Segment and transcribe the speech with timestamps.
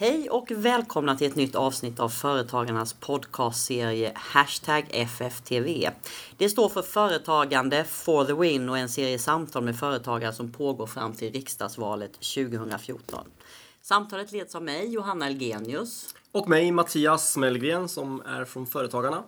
[0.00, 5.90] Hej och välkomna till ett nytt avsnitt av Företagarnas podcastserie Hashtag FFTV.
[6.36, 10.86] Det står för Företagande for the win och en serie samtal med företagare som pågår
[10.86, 13.24] fram till riksdagsvalet 2014.
[13.82, 16.14] Samtalet leds av mig, Johanna Elgenius.
[16.32, 19.22] Och mig, Mattias Mellgren, som är från Företagarna.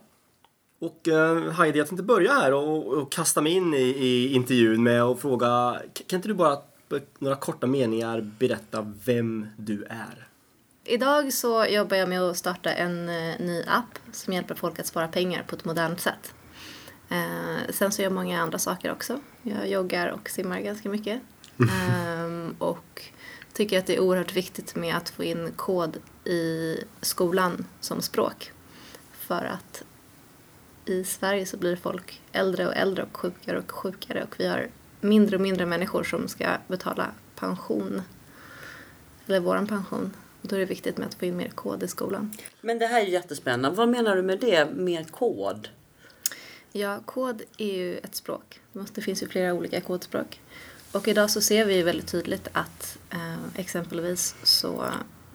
[0.80, 4.82] Och eh, Heidi, jag tänkte börja här och, och kasta mig in i, i intervjun
[4.82, 10.31] med att fråga, kan inte du bara eh, några korta meningar berätta vem du är?
[10.84, 14.86] Idag så jobbar jag med att starta en eh, ny app som hjälper folk att
[14.86, 16.34] spara pengar på ett modernt sätt.
[17.10, 19.20] Eh, sen så gör jag många andra saker också.
[19.42, 21.22] Jag joggar och simmar ganska mycket.
[21.88, 23.02] Ehm, och
[23.52, 28.52] tycker att det är oerhört viktigt med att få in kod i skolan som språk.
[29.12, 29.82] För att
[30.84, 34.68] i Sverige så blir folk äldre och äldre och sjukare och sjukare och vi har
[35.00, 38.02] mindre och mindre människor som ska betala pension.
[39.26, 40.12] Eller våran pension.
[40.42, 42.32] Då är det viktigt med att få in mer kod i skolan.
[42.60, 43.76] Men det här är jättespännande.
[43.76, 45.68] Vad menar du med det, mer kod?
[46.72, 48.60] Ja, kod är ju ett språk.
[48.72, 50.40] Det finns ju flera olika kodspråk.
[50.92, 54.84] Och idag så ser vi ju väldigt tydligt att eh, exempelvis så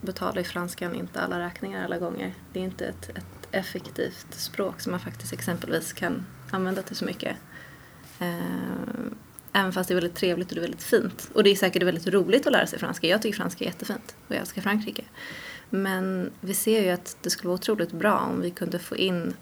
[0.01, 2.33] betalar ju franskan inte alla räkningar alla gånger.
[2.53, 7.05] Det är inte ett, ett effektivt språk som man faktiskt exempelvis kan använda till så
[7.05, 7.35] mycket.
[8.19, 8.66] Eh,
[9.57, 11.29] även fast det är väldigt trevligt och det är väldigt fint.
[11.33, 13.07] Och det är säkert väldigt roligt att lära sig franska.
[13.07, 15.03] Jag tycker franska är jättefint och jag älskar Frankrike.
[15.69, 19.33] Men vi ser ju att det skulle vara otroligt bra om vi kunde få in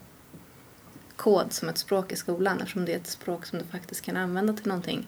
[1.16, 4.16] kod som ett språk i skolan eftersom det är ett språk som du faktiskt kan
[4.16, 5.06] använda till någonting.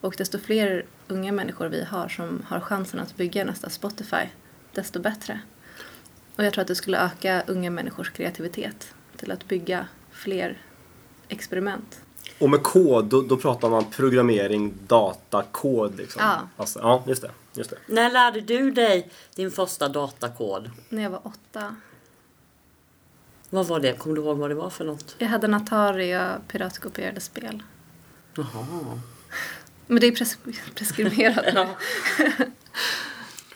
[0.00, 4.26] Och desto fler unga människor vi har som har chansen att bygga nästa Spotify,
[4.72, 5.40] desto bättre.
[6.36, 10.58] Och jag tror att det skulle öka unga människors kreativitet till att bygga fler
[11.28, 12.00] experiment.
[12.40, 16.22] Och med kod, då, då pratar man programmering, data, kod liksom.
[16.24, 16.48] Ja.
[16.56, 17.30] Alltså, ja, just det.
[17.54, 17.76] Just det.
[17.86, 20.70] När lärde du dig din första datakod?
[20.88, 21.76] När jag var åtta.
[23.50, 23.92] Vad var det?
[23.98, 25.14] Kommer du ihåg vad det var för något?
[25.18, 27.62] Jag hade en Atari och piratkopierade spel.
[28.34, 29.00] Jaha.
[29.86, 30.38] Men det är pres-
[30.74, 31.66] preskriberat nu.
[32.18, 32.24] Ja.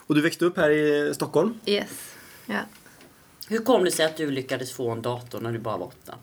[0.06, 1.60] Och du växte upp här i Stockholm?
[1.66, 2.14] Yes.
[2.46, 2.58] Ja.
[3.48, 6.14] Hur kom det sig att du lyckades få en dator när du bara var åtta?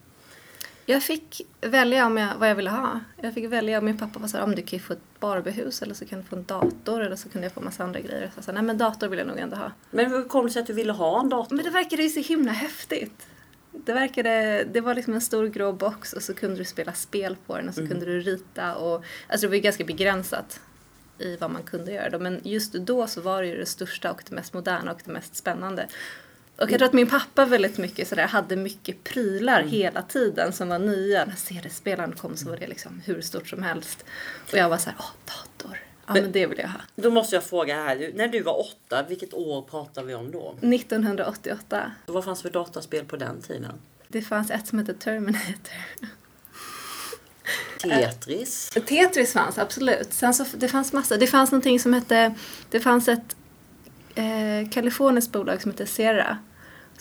[0.86, 3.00] Jag fick välja om jag, vad jag ville ha.
[3.22, 5.82] Jag fick välja om min pappa var så här, om du kan få ett Barbiehus
[5.82, 8.28] eller så kan du få en dator eller så kunde jag få massa andra grejer.
[8.28, 9.72] Så jag sa, nej men dator vill jag nog ändå ha.
[9.92, 11.56] Men hur kom det sig att du ville ha en dator?
[11.56, 13.28] Men det verkade ju så himla häftigt.
[13.72, 17.38] Det verkade, det var liksom en stor grå box och så kunde du spela spel
[17.46, 20.60] på den och så kunde du rita och, alltså det var ju ganska begränsat
[21.18, 22.20] i vad man kunde göra då.
[22.20, 25.12] Men just då så var det ju det största och det mest moderna och det
[25.12, 25.88] mest spännande.
[26.62, 30.70] Och jag tror att min pappa väldigt mycket sådär hade mycket prylar hela tiden som
[30.70, 31.26] var nya.
[31.26, 34.06] När CD-spelaren kom så var det liksom hur stort som helst.
[34.52, 35.78] Och jag var såhär, åh dator.
[36.08, 36.82] Ja men det vill jag ha.
[36.96, 38.12] Då måste jag fråga här.
[38.16, 40.56] När du var åtta, vilket år pratar vi om då?
[40.62, 41.92] 1988.
[42.06, 43.74] Vad fanns för dataspel på den tiden?
[44.08, 45.76] Det fanns ett som hette Terminator.
[47.82, 48.70] Tetris?
[48.86, 50.14] Tetris fanns absolut.
[50.14, 51.18] Sen så, det fanns massa.
[51.18, 52.36] Det fanns någonting som hette,
[52.70, 53.36] det fanns ett
[54.16, 56.38] eh, kaliforniskt bolag som hette Sierra.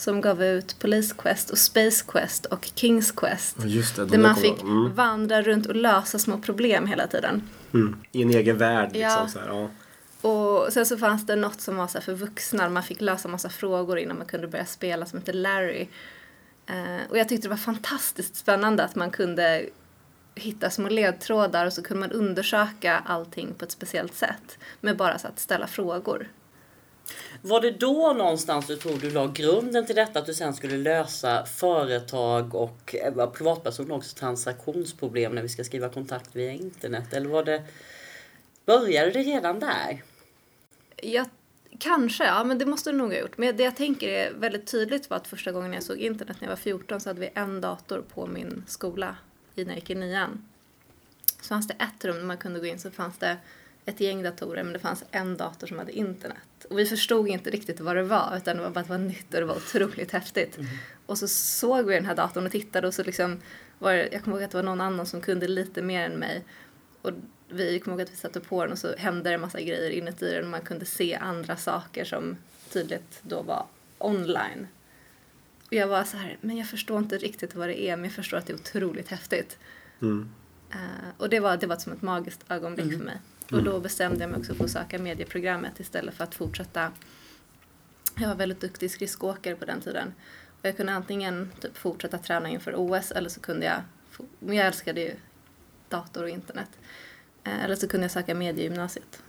[0.00, 3.56] Som gav ut Police Quest och Space Quest och Kings Quest.
[3.64, 4.04] Just det.
[4.04, 4.62] de Där man fick.
[4.62, 4.94] Mm.
[4.94, 7.42] vandra runt och lösa små problem hela tiden.
[7.74, 7.96] Mm.
[8.12, 9.02] I en egen värld liksom.
[9.02, 9.28] Ja.
[9.28, 9.68] Så här, ja.
[10.28, 12.68] Och sen så fanns det något som var så för vuxna.
[12.68, 15.88] Man fick lösa massa frågor innan man kunde börja spela som hette Larry.
[16.66, 19.66] Eh, och jag tyckte det var fantastiskt spännande att man kunde
[20.34, 24.58] hitta små ledtrådar och så kunde man undersöka allting på ett speciellt sätt.
[24.80, 26.28] Med bara så att ställa frågor.
[27.42, 30.76] Var det då någonstans du tror du la grunden till detta att du sen skulle
[30.76, 37.12] lösa företag och eh, privatpersoner också transaktionsproblem när vi ska skriva kontakt via internet?
[37.12, 37.62] Eller var det
[38.66, 40.02] började det redan där?
[40.96, 41.26] Jag,
[41.78, 43.38] kanske, ja men det måste det nog ha gjort.
[43.38, 46.48] Men det jag tänker är väldigt tydligt var att första gången jag såg internet när
[46.48, 49.16] jag var 14 så hade vi en dator på min skola
[49.54, 50.48] i när jag gick i nian.
[51.40, 53.36] Så fanns det ett rum där man kunde gå in så fanns det
[53.90, 56.64] ett gäng datorer men det fanns en dator som hade internet.
[56.70, 58.98] Och vi förstod inte riktigt vad det var utan det var bara att det var
[58.98, 60.58] nytt och det var otroligt häftigt.
[61.06, 63.40] Och så såg vi den här datorn och tittade och så liksom
[63.78, 66.12] var det, jag kommer ihåg att det var någon annan som kunde lite mer än
[66.12, 66.44] mig.
[67.02, 67.12] Och
[67.48, 69.90] vi kommer ihåg att vi satte på den och så hände det en massa grejer
[69.90, 72.36] inuti den och man kunde se andra saker som
[72.72, 73.66] tydligt då var
[73.98, 74.66] online.
[75.66, 78.12] Och jag var så här, men jag förstår inte riktigt vad det är men jag
[78.12, 79.58] förstår att det är otroligt häftigt.
[80.02, 80.30] Mm.
[80.70, 83.18] Eh, och det var, det var som ett magiskt ögonblick för mig.
[83.52, 86.92] Och då bestämde jag mig också för att söka medieprogrammet istället för att fortsätta.
[88.16, 90.14] Jag var väldigt duktig skridskoåkare på den tiden.
[90.60, 93.82] Och jag kunde antingen typ fortsätta träna inför OS eller så kunde jag,
[94.38, 95.14] men jag älskade ju
[95.88, 96.68] dator och internet.
[97.44, 99.22] Eh, Eller så kunde jag söka mediegymnasiet.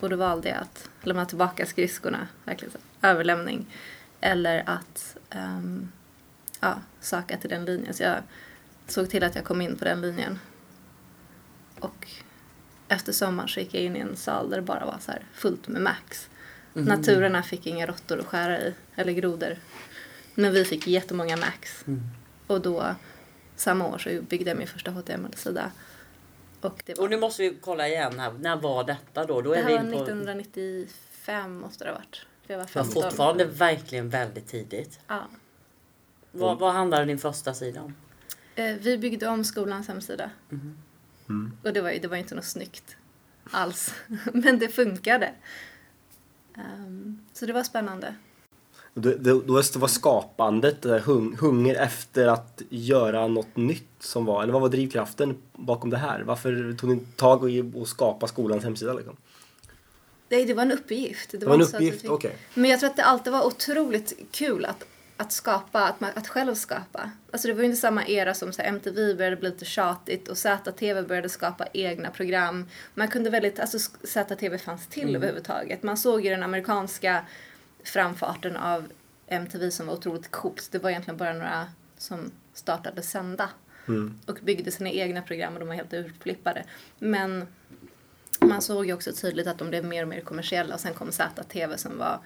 [0.00, 3.66] Och då valde jag att lämna tillbaka skridskorna, verkligen så, överlämning.
[4.20, 5.92] Eller att um,
[6.60, 7.94] ja, söka till den linjen.
[7.94, 8.22] Så jag
[8.86, 10.38] såg till att jag kom in på den linjen.
[11.80, 12.08] Och
[12.90, 15.22] efter sommaren så gick jag in i en sal där det bara var så här
[15.32, 16.30] fullt med Max.
[16.74, 16.88] Mm.
[16.88, 19.56] Naturerna fick inga råttor att skära i, eller grodor.
[20.34, 21.86] Men vi fick jättemånga Max.
[21.86, 22.00] Mm.
[22.46, 22.94] Och då,
[23.56, 25.70] samma år, så byggde jag min första HTML-sida.
[26.60, 27.00] Och, var...
[27.00, 28.32] och nu måste vi kolla igen här.
[28.32, 29.40] När var detta då?
[29.40, 32.26] då det här var 1995 måste det ha varit.
[32.46, 33.02] För jag var 15.
[33.02, 35.00] fortfarande verkligen väldigt tidigt.
[35.06, 35.28] Ja.
[36.32, 37.94] Vad, vad handlade din första sida om?
[38.54, 40.30] Eh, vi byggde om skolans hemsida.
[40.50, 40.78] Mm.
[41.30, 41.52] Mm.
[41.64, 42.96] Och det var, det var inte något snyggt
[43.50, 43.94] alls.
[44.32, 45.32] Men det funkade.
[46.56, 48.14] Um, så det var spännande.
[48.94, 54.52] Då, då, då var skapandet, hung, hunger efter att göra något nytt som var, eller
[54.52, 56.22] vad var drivkraften bakom det här?
[56.22, 58.92] Varför tog ni tag i att skapa skolans hemsida?
[58.92, 59.16] Liksom?
[60.28, 61.30] Nej, det var en uppgift.
[61.30, 62.14] Det, det var, en uppgift, okej.
[62.28, 62.32] Okay.
[62.54, 64.84] Men jag tror att det alltid var otroligt kul att
[65.20, 67.10] att skapa, att, man, att själv skapa.
[67.30, 70.38] Alltså det var ju inte samma era som så MTV började bli lite tjatigt och
[70.38, 72.68] ZTV började skapa egna program.
[72.94, 75.16] Man kunde väldigt, alltså ZTV fanns till mm.
[75.16, 75.82] överhuvudtaget.
[75.82, 77.24] Man såg ju den amerikanska
[77.84, 78.92] framfarten av
[79.26, 80.68] MTV som var otroligt coolt.
[80.72, 81.66] Det var egentligen bara några
[81.98, 83.50] som startade sända
[83.88, 84.18] mm.
[84.26, 86.64] och byggde sina egna program och de var helt utflippade.
[86.98, 87.46] Men
[88.40, 91.12] man såg ju också tydligt att de blev mer och mer kommersiella och sen kom
[91.12, 92.20] ZTV som var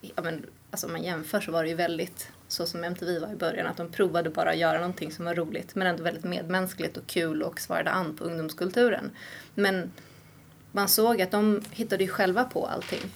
[0.00, 3.32] ja men, alltså om man jämför så var det ju väldigt så som MTV var
[3.32, 6.24] i början, att de provade bara att göra någonting som var roligt men ändå väldigt
[6.24, 9.10] medmänskligt och kul och svarade an på ungdomskulturen.
[9.54, 9.92] Men
[10.72, 13.12] man såg att de hittade ju själva på allting.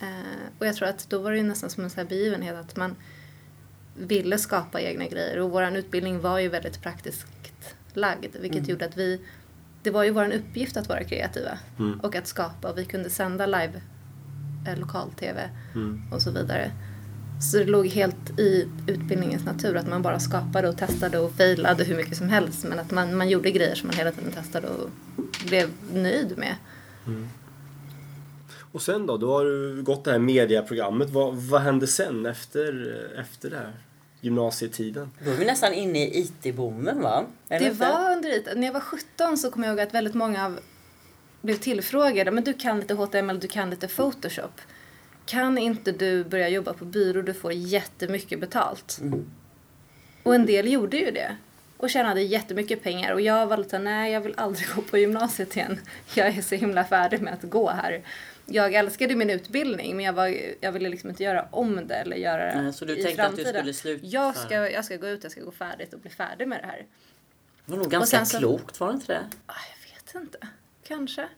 [0.00, 2.56] Eh, och jag tror att då var det ju nästan som en sån här begivenhet
[2.56, 2.96] att man
[3.96, 7.26] ville skapa egna grejer och vår utbildning var ju väldigt praktiskt
[7.92, 8.70] lagd vilket mm.
[8.70, 9.20] gjorde att vi
[9.82, 12.00] det var ju vår uppgift att vara kreativa mm.
[12.00, 13.80] och att skapa och vi kunde sända live
[14.66, 16.02] eh, lokal-tv mm.
[16.12, 16.70] och så vidare.
[17.40, 21.84] Så det låg helt i utbildningens natur att man bara skapade och testade och failade
[21.84, 22.64] hur mycket som helst.
[22.64, 24.90] Men att man, man gjorde grejer som man hela tiden testade och
[25.46, 26.54] blev nöjd med.
[27.06, 27.28] Mm.
[28.72, 29.16] Och sen då?
[29.16, 31.10] Då har du gått det här mediaprogrammet.
[31.10, 33.72] Vad, vad hände sen efter, efter det här?
[34.20, 35.10] Gymnasietiden.
[35.24, 37.24] Då är vi nästan inne i IT-boomen va?
[37.48, 38.48] Eller det var under IT.
[38.56, 40.58] När jag var 17 så kommer jag ihåg att väldigt många av
[41.42, 42.30] blev tillfrågade.
[42.30, 44.60] Men du kan lite HTML, du kan lite Photoshop
[45.30, 48.98] kan inte du börja jobba på byrå, du får jättemycket betalt.
[49.00, 49.30] Mm.
[50.22, 51.36] Och en del gjorde ju det.
[51.76, 53.12] Och tjänade jättemycket pengar.
[53.12, 55.80] Och jag var lite nej jag vill aldrig gå på gymnasiet igen.
[56.14, 58.02] Jag är så himla färdig med att gå här.
[58.46, 62.16] Jag älskade min utbildning men jag, var, jag ville liksom inte göra om det eller
[62.16, 63.56] göra det nej, Så du tänkte framtiden.
[63.56, 64.06] att du skulle sluta?
[64.06, 66.66] Jag ska, jag ska gå ut, jag ska gå färdigt och bli färdig med det
[66.66, 66.86] här.
[67.66, 69.24] Det var nog ganska klokt, var det inte det?
[69.46, 70.38] Ah, jag vet inte.
[70.82, 71.28] Kanske.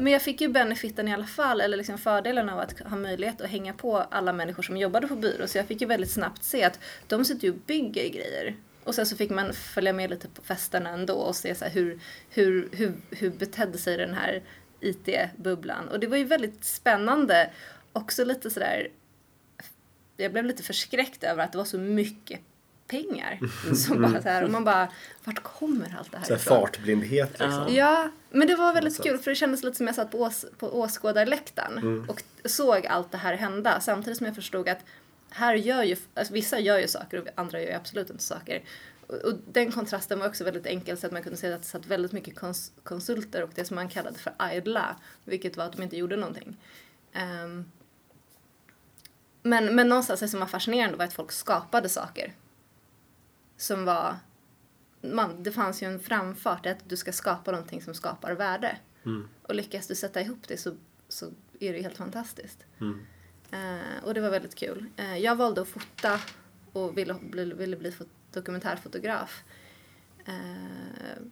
[0.00, 3.40] Men jag fick ju benefiten i alla fall, eller liksom fördelen av att ha möjlighet
[3.40, 5.46] att hänga på alla människor som jobbade på byrå.
[5.46, 8.56] Så jag fick ju väldigt snabbt se att de sitter ju och bygger grejer.
[8.84, 12.00] Och sen så fick man följa med lite på festerna ändå och se så hur,
[12.30, 14.42] hur, hur, hur betedde sig den här
[14.80, 15.88] IT-bubblan.
[15.88, 17.50] Och det var ju väldigt spännande.
[17.92, 18.88] Också lite sådär
[20.16, 22.40] jag blev lite förskräckt över att det var så mycket
[22.88, 23.38] pengar.
[23.74, 24.88] Som bara så här, och man bara,
[25.24, 26.60] vart kommer allt det här så ifrån?
[26.60, 27.66] Fartblindhet liksom.
[27.74, 30.44] Ja, men det var väldigt kul för det kändes lite som jag satt på, ås,
[30.58, 32.08] på åskådarläktaren mm.
[32.08, 34.84] och såg allt det här hända samtidigt som jag förstod att
[35.30, 38.62] här gör ju, alltså vissa gör ju saker och andra gör ju absolut inte saker.
[39.06, 41.68] Och, och den kontrasten var också väldigt enkel så att man kunde se att det
[41.68, 45.72] satt väldigt mycket kons, konsulter och det som man kallade för idla, vilket var att
[45.72, 46.56] de inte gjorde någonting.
[47.44, 47.72] Um,
[49.42, 52.34] men, men någonstans det som var fascinerande var att folk skapade saker
[53.58, 54.16] som var...
[55.00, 58.76] Man, det fanns ju en framfart att du ska skapa någonting som skapar värde.
[59.04, 59.28] Mm.
[59.42, 60.76] Och lyckas du sätta ihop det så,
[61.08, 62.64] så är det helt fantastiskt.
[62.80, 63.00] Mm.
[63.52, 64.86] Uh, och det var väldigt kul.
[64.98, 66.20] Uh, jag valde att fota
[66.72, 67.92] och ville bli, ville bli
[68.32, 69.42] dokumentärfotograf.
[70.28, 71.22] Uh,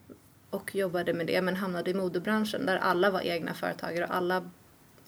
[0.51, 4.51] och jobbade med det men hamnade i modebranschen där alla var egna företagare och alla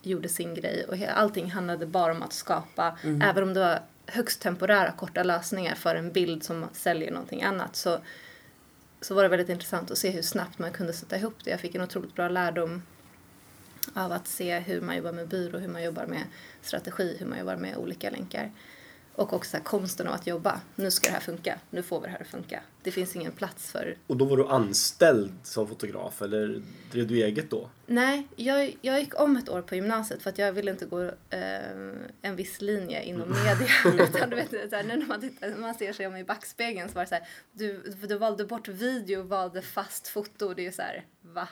[0.02, 3.22] gjorde sin grej och allting handlade bara om att skapa, mm.
[3.22, 7.76] även om det var högst temporära korta lösningar för en bild som säljer någonting annat
[7.76, 7.98] så,
[9.00, 11.50] så var det väldigt intressant att se hur snabbt man kunde sätta ihop det.
[11.50, 12.82] Jag fick en otroligt bra lärdom
[13.94, 16.22] av att se hur man jobbar med byrå, hur man jobbar med
[16.62, 18.50] strategi, hur man jobbar med olika länkar.
[19.18, 20.60] Och också konsten av att jobba.
[20.76, 21.58] Nu ska det här funka.
[21.70, 22.62] Nu får vi det här att funka.
[22.82, 23.96] Det finns ingen plats för...
[24.06, 27.70] Och då var du anställd som fotograf eller drev du eget då?
[27.86, 31.02] Nej, jag, jag gick om ett år på gymnasiet för att jag ville inte gå
[31.04, 31.10] eh,
[32.22, 34.04] en viss linje inom media.
[34.06, 36.94] Utan du vet, så här, när man, tittar, man ser sig om i backspegeln så
[36.94, 40.54] var det så här, du, du valde bort video och valde fast foto.
[40.54, 41.48] Det är ju så här, va?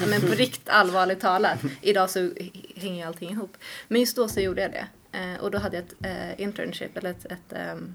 [0.00, 1.58] Ja, men på riktigt allvarligt talat.
[1.80, 2.30] Idag så
[2.76, 3.56] hänger allting ihop.
[3.88, 4.86] Men just då så gjorde jag det.
[5.12, 7.94] Eh, och då hade jag ett eh, internship, eller ett, ett ehm,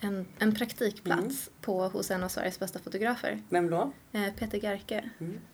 [0.00, 3.42] en, en praktikplats på, hos en av Sveriges bästa fotografer.
[3.48, 3.92] Vem då?
[4.12, 5.10] Eh, Peter Gerke.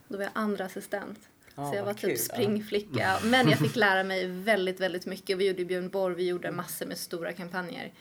[0.08, 1.18] Då var jag andra assistent.
[1.54, 3.18] Så jag var kul, typ springflicka.
[3.25, 5.38] Men jag fick lära mig väldigt, väldigt mycket.
[5.38, 7.92] Vi gjorde Björn Borg, vi gjorde massor med stora kampanjer.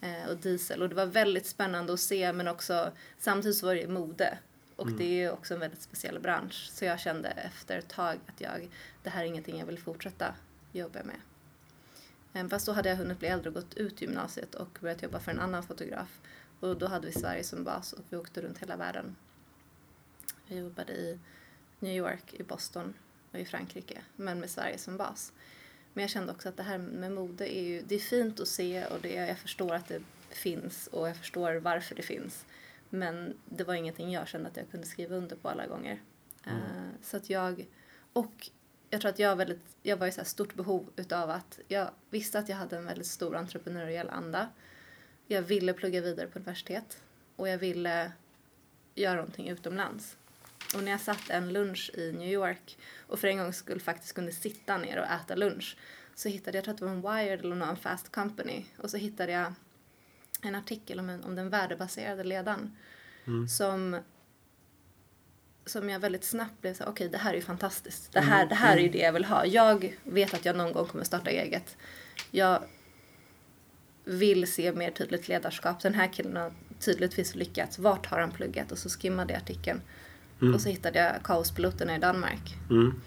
[0.00, 0.82] Eh, och diesel.
[0.82, 4.38] Och det var väldigt spännande att se men också samtidigt var det mode.
[4.76, 6.68] Och det är ju också en väldigt speciell bransch.
[6.72, 8.68] Så jag kände efter ett tag att jag,
[9.02, 10.34] det här är ingenting jag vill fortsätta
[10.72, 11.20] jobba med.
[12.32, 15.20] Eh, Fast då hade jag hunnit bli äldre och gått ut gymnasiet och börjat jobba
[15.20, 16.20] för en annan fotograf.
[16.60, 19.16] Och då hade vi Sverige som bas och vi åkte runt hela världen.
[20.46, 21.18] Jag jobbade i
[21.80, 22.94] New York, i Boston
[23.32, 25.32] och i Frankrike, men med Sverige som bas.
[25.92, 28.48] Men jag kände också att det här med mode är ju, det är fint att
[28.48, 32.44] se och det, jag förstår att det finns och jag förstår varför det finns.
[32.90, 36.02] Men det var ingenting jag kände att jag kunde skriva under på alla gånger.
[36.46, 36.52] Eh,
[37.02, 37.66] så att jag,
[38.12, 38.50] och
[38.90, 42.38] jag tror att jag, väldigt, jag var i så stort behov utav att jag visste
[42.38, 44.48] att jag hade en väldigt stor entreprenöriell anda.
[45.26, 47.02] Jag ville plugga vidare på universitet
[47.36, 48.12] och jag ville
[48.94, 50.16] göra någonting utomlands.
[50.74, 54.14] Och när jag satt en lunch i New York och för en gång skulle faktiskt
[54.14, 55.76] kunde sitta ner och äta lunch
[56.14, 58.90] så hittade jag, jag tror att det var en Wired eller någon Fast Company och
[58.90, 59.52] så hittade jag
[60.42, 62.76] en artikel om, en, om den värdebaserade ledaren
[63.48, 64.00] som
[65.68, 68.12] som jag väldigt snabbt blev så okej det här är ju fantastiskt.
[68.12, 69.46] Det här, det här är ju det jag vill ha.
[69.46, 71.76] Jag vet att jag någon gång kommer starta eget.
[72.30, 72.62] Jag
[74.04, 75.80] vill se mer tydligt ledarskap.
[75.80, 77.78] Den här killen har tydligtvis lyckats.
[77.78, 78.72] Vart har han pluggat?
[78.72, 79.80] Och så skimmade jag artikeln.
[80.54, 82.54] Och så hittade jag kaospiloterna i Danmark.
[82.70, 83.00] Mm.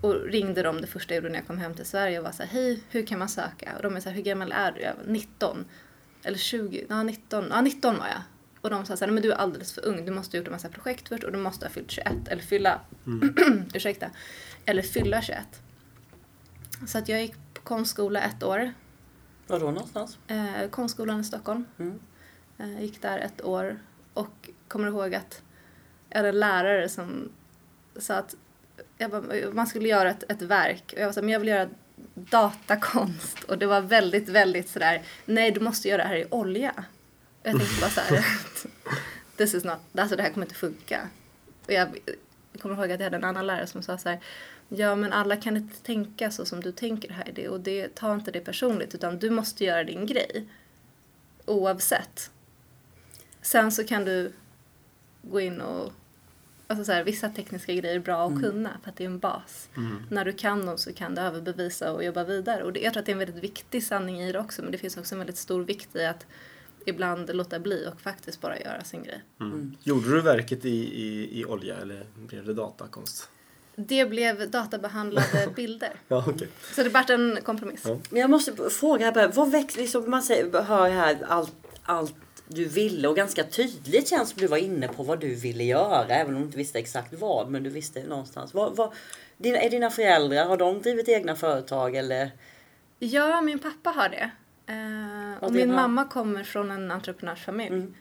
[0.00, 2.32] Och ringde dem det första jag gjorde när jag kom hem till Sverige och var
[2.32, 3.72] så här, hej, hur kan man söka?
[3.76, 4.80] Och de är så här, hur gammal är du?
[4.80, 5.64] Jag var 19.
[6.22, 8.22] Eller 20, ja 19, ja 19 var jag.
[8.60, 10.38] Och de sa så här, "Nej, men du är alldeles för ung, du måste ha
[10.38, 12.80] gjort en massa projekt först och du måste ha fyllt 21, eller fylla,
[13.74, 14.06] ursäkta,
[14.64, 15.62] eller fylla 21.
[16.86, 18.72] Så att jag gick på konstskola ett år,
[19.46, 20.18] Var då någonstans?
[20.26, 21.64] eh, konstskolan i Stockholm.
[21.78, 22.00] Mm.
[22.58, 23.78] Eh, gick där ett år
[24.14, 25.42] och kommer ihåg att
[26.08, 27.28] jag hade en lärare som
[27.96, 28.34] sa att
[28.98, 31.40] jag bara, man skulle göra ett, ett verk och jag var så här, men jag
[31.40, 31.68] vill göra
[32.14, 36.84] datakonst och det var väldigt, väldigt sådär, nej du måste göra det här i olja.
[37.42, 38.24] Jag tänkte bara så här,
[39.36, 41.08] this is not, alltså det här kommer inte funka.
[41.66, 41.98] Och jag,
[42.52, 44.20] jag kommer ihåg att jag hade en annan lärare som sa så här,
[44.68, 48.14] ja men alla kan inte tänka så som du tänker här det, och det, ta
[48.14, 50.48] inte det personligt utan du måste göra din grej.
[51.46, 52.30] Oavsett.
[53.42, 54.32] Sen så kan du
[55.22, 55.92] gå in och
[56.70, 59.18] Alltså så här, vissa tekniska grejer är bra att kunna för att det är en
[59.18, 59.68] bas.
[60.10, 62.62] När du kan dem så kan du överbevisa och jobba vidare.
[62.62, 64.72] Och det, jag tror att det är en väldigt viktig sanning i det också men
[64.72, 66.26] det finns också en väldigt stor vikt i att
[66.86, 69.22] ibland låta bli och faktiskt bara göra sin grej.
[69.40, 69.76] Mm.
[69.82, 73.28] Gjorde du verket i, i, i olja eller blev det datakonst?
[73.76, 75.92] Det blev databehandlade bilder.
[76.08, 76.48] Ja, okej.
[76.74, 77.82] Så det vart en kompromiss.
[77.84, 77.98] Ja.
[78.10, 82.14] Men jag måste fråga här, vad växte, liksom, man säger, hör här allt, allt
[82.54, 86.06] du ville och ganska tydligt känns som du var inne på vad du ville göra
[86.08, 88.54] även om du inte visste exakt vad men du visste någonstans.
[88.54, 88.92] Vad, vad,
[89.36, 92.30] dina, är dina föräldrar, har de drivit egna företag eller?
[92.98, 94.30] Ja, min pappa har det.
[94.70, 97.68] Eh, och det min har- mamma kommer från en entreprenörsfamilj.
[97.76, 97.94] Mm.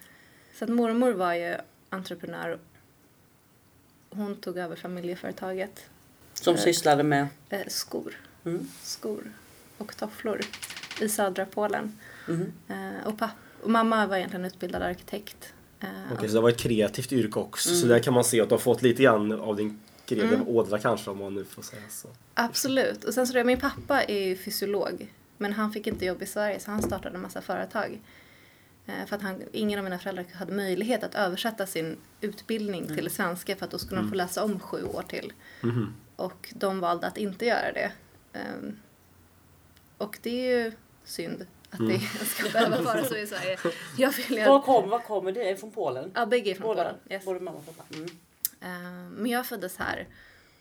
[0.54, 1.56] Så att mormor var ju
[1.90, 2.60] entreprenör.
[4.10, 5.86] Hon tog över familjeföretaget.
[6.34, 7.28] Som sysslade med?
[7.50, 8.14] Eh, skor.
[8.46, 8.68] Mm.
[8.84, 9.32] Skor
[9.78, 10.40] och tofflor
[11.02, 12.00] i södra Polen.
[12.28, 12.52] Mm.
[13.06, 13.22] Och,
[13.64, 15.54] och mamma var egentligen utbildad arkitekt.
[16.14, 17.70] Okej, så det var ett kreativt yrke också.
[17.70, 17.82] Mm.
[17.82, 20.80] Så där kan man se att du har fått lite grann av din kreativa ådra
[20.80, 22.08] kanske om man nu får säga så.
[22.34, 23.04] Absolut.
[23.04, 25.14] Och sen så jag, min pappa är ju fysiolog.
[25.42, 28.02] Men han fick inte jobb i Sverige så han startade en massa företag.
[28.86, 33.10] Eh, För att han, ingen av mina föräldrar hade möjlighet att översätta sin utbildning till
[33.10, 35.34] svenska för att då skulle de få läsa om sju år till.
[35.62, 35.94] Mhm.
[36.16, 37.92] Och de valde att inte göra det.
[38.34, 38.80] Ehm,
[39.98, 40.72] Och det är ju
[41.04, 43.58] synd att det ska behöva vara så i Sverige.
[43.98, 45.44] Jag vill Var kommer var kommer det?
[45.44, 46.12] Är det från Polen?
[46.16, 46.84] Ja, bägge är från Båda?
[46.84, 46.96] Polen.
[47.10, 47.26] Yes.
[47.26, 47.84] Både mamma och pappa?
[47.96, 48.10] Mm.
[48.62, 50.08] Eh, Men jag föddes här.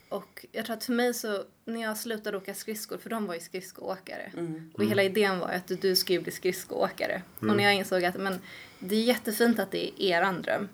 [0.08, 3.34] Och jag tror att för mig så, när jag slutade åka skridskor, för de var
[3.34, 4.32] ju skridskoåkare.
[4.74, 7.22] Och hela idén var att du, ska ju bli skridskoåkare.
[7.40, 8.40] Och när jag insåg att men,
[8.78, 10.68] det är jättefint att det är eran dröm.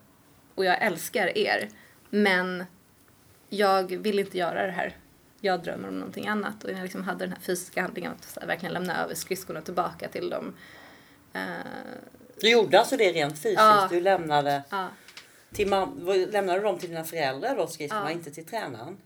[0.55, 1.69] Och jag älskar er.
[2.11, 2.65] Men
[3.49, 4.97] jag vill inte göra det här
[5.41, 6.65] jag drömmer om någonting annat.
[6.65, 9.61] Och jag liksom hade den här fysiska handlingen att så här, verkligen lämna över skridskorna
[9.63, 10.55] tillbaka till dem.
[11.33, 11.41] Eh,
[12.41, 13.59] Du gjorde alltså det rent fysiskt?
[13.61, 13.89] Ja.
[13.91, 14.89] Du lämnade, ja.
[15.53, 18.11] till mam- lämnade du dem till dina föräldrar då, skridskorna, Ja.
[18.11, 18.97] inte till tränaren?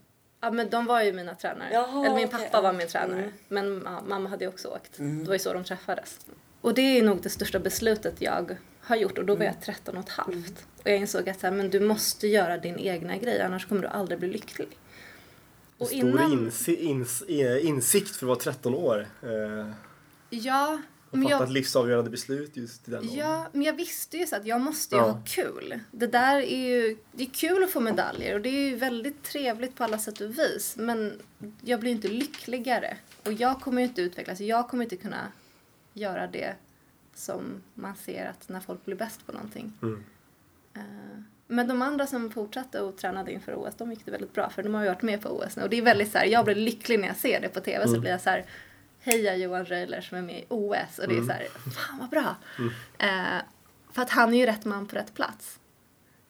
[0.41, 1.69] Ja, men de var ju mina tränare.
[1.73, 2.77] Jaha, Eller min pappa var ja.
[2.77, 3.19] min tränare.
[3.19, 3.31] Mm.
[3.47, 4.97] Men ja, mamma hade ju också åkt.
[4.97, 6.19] Det var ju så de träffades.
[6.61, 9.97] Och det är nog det största beslutet jag har gjort och då var jag 13
[9.97, 10.65] och ett halvt.
[10.83, 13.81] Och jag insåg att så här, men du måste göra din egna grej annars kommer
[13.81, 14.67] du aldrig bli lycklig.
[15.77, 19.07] Och Stor innan- insi, ins, eh, insikt för att vara 13 år.
[19.23, 19.71] Eh,
[20.29, 23.17] Ja, och men fatta jag, livsavgörande beslut just i den åldern.
[23.17, 25.07] Ja, men jag visste ju så att jag måste ju Ja.
[25.11, 25.79] ha kul.
[25.91, 29.23] Det där är ju, det är kul att få medaljer och det är ju väldigt
[29.23, 30.75] trevligt på alla sätt och vis.
[30.77, 31.19] Men
[31.61, 32.97] jag blir inte lyckligare.
[33.25, 35.27] Och jag kommer ju inte utvecklas, jag kommer inte kunna
[35.93, 36.55] göra det
[37.15, 39.73] som man ser att när folk blir bäst på någonting.
[39.81, 40.03] Mm.
[40.73, 40.81] Eh,
[41.47, 44.63] Men de andra som fortsatte och tränade inför OS, de gick det väldigt bra för
[44.63, 45.63] de har ju varit med på OS nu.
[45.63, 47.87] Och det är väldigt så här, jag blir lycklig när jag ser det på TV
[47.87, 48.45] så blir jag så här,
[48.99, 50.99] heja Johan Röjler som är med i OS.
[50.99, 52.35] Och det är så här, fan vad bra.
[52.97, 53.41] Eh,
[53.91, 55.59] för att han är ju rätt man på rätt plats.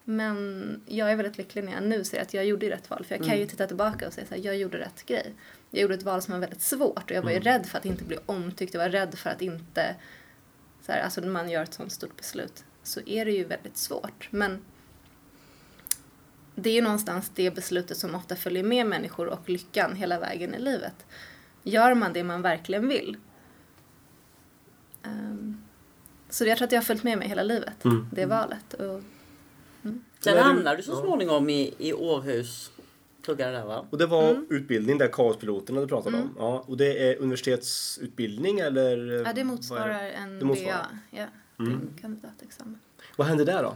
[0.03, 3.05] Men jag är väldigt lycklig när jag nu ser att jag gjorde rätt val.
[3.05, 5.33] För jag kan ju titta tillbaka och säga så här, jag gjorde rätt grej.
[5.71, 7.85] Jag gjorde ett val som var väldigt svårt och jag var ju rädd för att
[7.85, 8.73] inte bli omtyckt.
[8.73, 9.95] Jag var rädd för att inte,
[10.85, 13.77] så här, alltså när man gör ett sånt stort beslut så är det ju väldigt
[13.77, 14.27] svårt.
[14.31, 14.61] Men
[16.55, 20.55] det är ju någonstans det beslutet som ofta följer med människor och lyckan hela vägen
[20.55, 21.05] i livet.
[21.69, 23.17] Gör man det man verkligen vill.
[25.03, 25.61] Ehm,
[26.29, 28.07] så jag tror att det har följt med mig hela livet, Mm.
[28.11, 28.73] det valet.
[28.73, 29.01] Och,
[30.21, 32.71] Sen Men du- hamnade du så småningom i, i Århus.
[33.21, 33.85] Pluggade där va?
[33.89, 34.47] Och det var Mm.
[34.49, 36.35] utbildning där kaospiloterna du pratade om.
[36.37, 39.11] Ja, och det är universitetsutbildning eller?
[39.11, 40.87] eh, ja, det motsvarar en Det motsvarar.
[41.11, 41.25] Ja,
[41.59, 41.71] Mm.
[41.71, 42.79] en kandidatexamen.
[43.15, 43.75] Vad hände där då?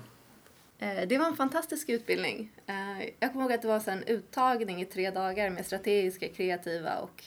[0.85, 2.51] Eh, Det var en fantastisk utbildning.
[2.65, 6.95] Eh, Jag kommer ihåg att det var en uttagning i tre dagar med strategiska, kreativa
[6.97, 7.23] och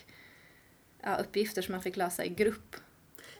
[1.07, 2.77] ja, uppgifter som man fick lösa i grupp.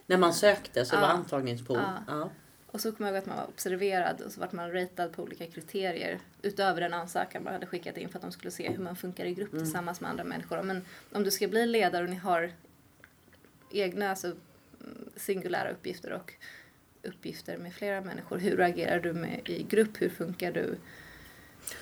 [0.07, 1.01] När man sökte så Ja.
[1.01, 1.81] var antagningsprov.
[2.07, 2.31] Ja.
[2.67, 5.23] Och så kommer jag ihåg att man var observerad och så vart man ratad på
[5.23, 8.79] olika kriterier utöver den ansökan man hade skickat in för att de skulle se hur
[8.79, 10.63] man funkar i grupp tillsammans med andra människor.
[10.63, 12.53] Men om du ska bli ledare och ni har
[13.73, 16.33] egna alltså, mm, singulära uppgifter och
[17.03, 18.39] uppgifter med flera människor.
[18.39, 20.03] Hur agerar du med, i grupp?
[20.03, 20.77] Hur funkar du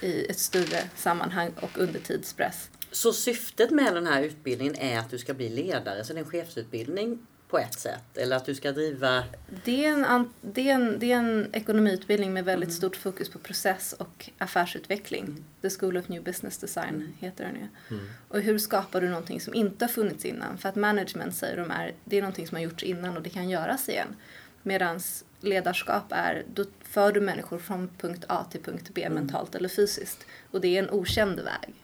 [0.01, 2.71] i ett större sammanhang och under tidspress?
[2.95, 6.25] Så syftet med den här utbildningen är att du ska bli ledare, så det är
[6.25, 8.17] en chefsutbildning på ett sätt.
[8.17, 9.25] Eller att du ska driva...
[9.65, 13.39] Det är en, det är en, det är en ekonomiutbildning med väldigt stort fokus på
[13.39, 15.45] process och affärsutveckling.
[15.63, 17.99] The School of New Business Design heter den ju.
[18.29, 20.59] Och hur skapar du någonting som inte har funnits innan?
[20.59, 23.31] För att management säger de är, det är någonting som har gjorts innan och det
[23.31, 24.17] kan göras igen.
[24.63, 25.01] Medan
[25.41, 30.27] ledarskap är, då för du människor från punkt A till punkt B mentalt eller fysiskt.
[30.51, 31.84] Och det är en okänd väg.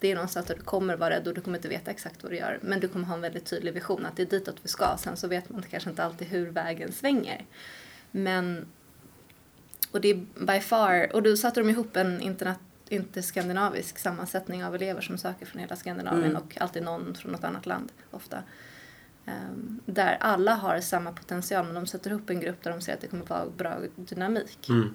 [0.00, 2.32] Det är någonstans där du kommer vara rädd och du kommer inte veta exakt vad
[2.32, 2.58] du gör.
[2.62, 4.96] Men du kommer ha en väldigt tydlig vision att det är ditåt vi ska.
[4.98, 7.46] Sen så vet man kanske inte alltid hur vägen svänger.
[8.10, 8.66] Men,
[9.90, 12.54] och det är by far, och då satte de ihop en interna,
[12.88, 17.66] interskandinavisk sammansättning av elever som söker från hela Skandinavien och alltid någon från något annat
[17.66, 18.42] land ofta.
[19.26, 22.94] Ehm, där alla har samma potential men de sätter ihop en grupp där de ser
[22.94, 24.68] att det kommer vara bra dynamik.
[24.68, 24.94] Mm.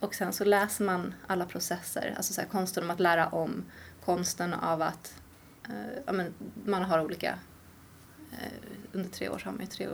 [0.00, 3.64] Och sen så läser man alla processer, alltså så här, konsten om att lära om,
[4.04, 5.14] konsten av att
[5.68, 6.34] eh, men
[6.64, 7.38] man har olika,
[8.32, 8.52] eh,
[8.92, 9.88] under tre år så har man ju tre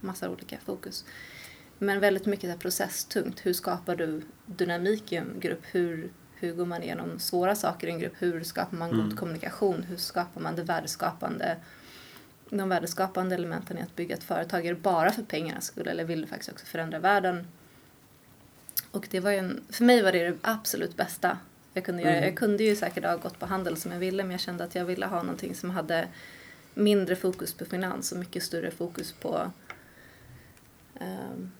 [0.00, 1.04] massa olika fokus.
[1.78, 5.62] Men väldigt mycket här processtungt, hur skapar du dynamik i en grupp?
[5.62, 8.14] Hur, hur går man igenom svåra saker i en grupp?
[8.18, 9.82] Hur skapar man god kommunikation?
[9.82, 11.56] Hur skapar man det värdeskapande?
[12.50, 16.04] De värdeskapande elementen i att bygga ett företag, är det bara för pengarnas skull eller
[16.04, 17.46] vill du faktiskt också förändra världen?
[18.90, 21.38] Och det var en, för mig var det det absolut bästa
[21.74, 22.24] jag kunde göra.
[22.24, 24.74] Jag kunde ju säkert ha gått på handel som jag ville men jag kände att
[24.74, 26.08] jag ville ha någonting som hade
[26.74, 29.50] mindre fokus på finans och mycket större fokus på
[31.00, 31.50] ehm,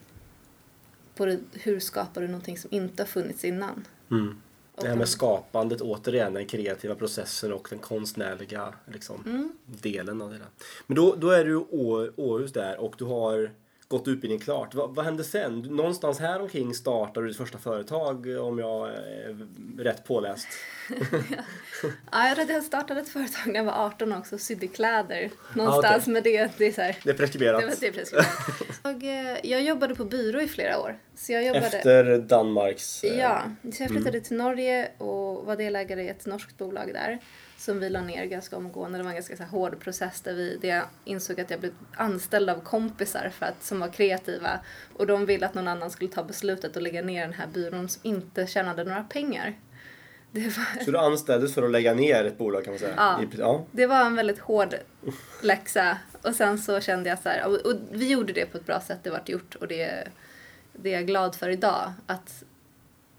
[1.16, 3.86] på det, hur skapar du någonting som inte har funnits innan.
[4.10, 4.40] Mm.
[4.80, 9.52] Det här med skapandet, återigen, den kreativa processen och den konstnärliga liksom, Mm.
[9.66, 10.46] delen av det där.
[10.86, 13.50] Men då, då är du i Å- Århus där och du har
[13.98, 14.74] gått utbildningen klart.
[14.74, 15.60] Vad, vad hände sen?
[15.60, 19.46] Någonstans här omkring startade du ditt första företag om jag är
[19.78, 20.48] rätt påläst.
[22.12, 25.30] Ja, jag, jag startade ett företag när jag var 18 också, sydde kläder.
[25.54, 26.12] Någonstans okej.
[26.12, 27.60] med det, det är så här, Det är preskriberat.
[27.60, 28.26] det det preskriberat.
[28.82, 30.98] jag, eh, jag jobbade på byrå i flera år.
[31.14, 31.66] Så jag jobbade...
[31.66, 33.04] Efter Danmarks...
[33.04, 33.42] eh, Ja,
[33.76, 37.18] så jag flyttade till Norge och var delägare i ett norskt bolag där.
[37.58, 38.98] Som vi la ner ganska omgående.
[38.98, 41.60] Det var en ganska så här, hård process där, vi, där jag insåg att jag
[41.60, 44.60] blev anställd av kompisar för att, som var kreativa.
[44.96, 47.88] Och de ville att någon annan skulle ta beslutet och lägga ner den här byrån
[47.88, 49.54] som inte tjänade några pengar.
[50.34, 52.94] Det var, Så du anställdes för att lägga ner ett bolag kan man säga?
[52.96, 53.22] Ja.
[53.22, 53.64] I, ja.
[53.70, 54.74] det var en väldigt hård
[55.42, 55.98] läxa.
[56.22, 58.80] Och sen så kände jag så här, och, och vi gjorde det på ett bra
[58.80, 60.08] sätt, det vart gjort och det,
[60.72, 61.92] det är jag glad för idag.
[62.06, 62.44] Att,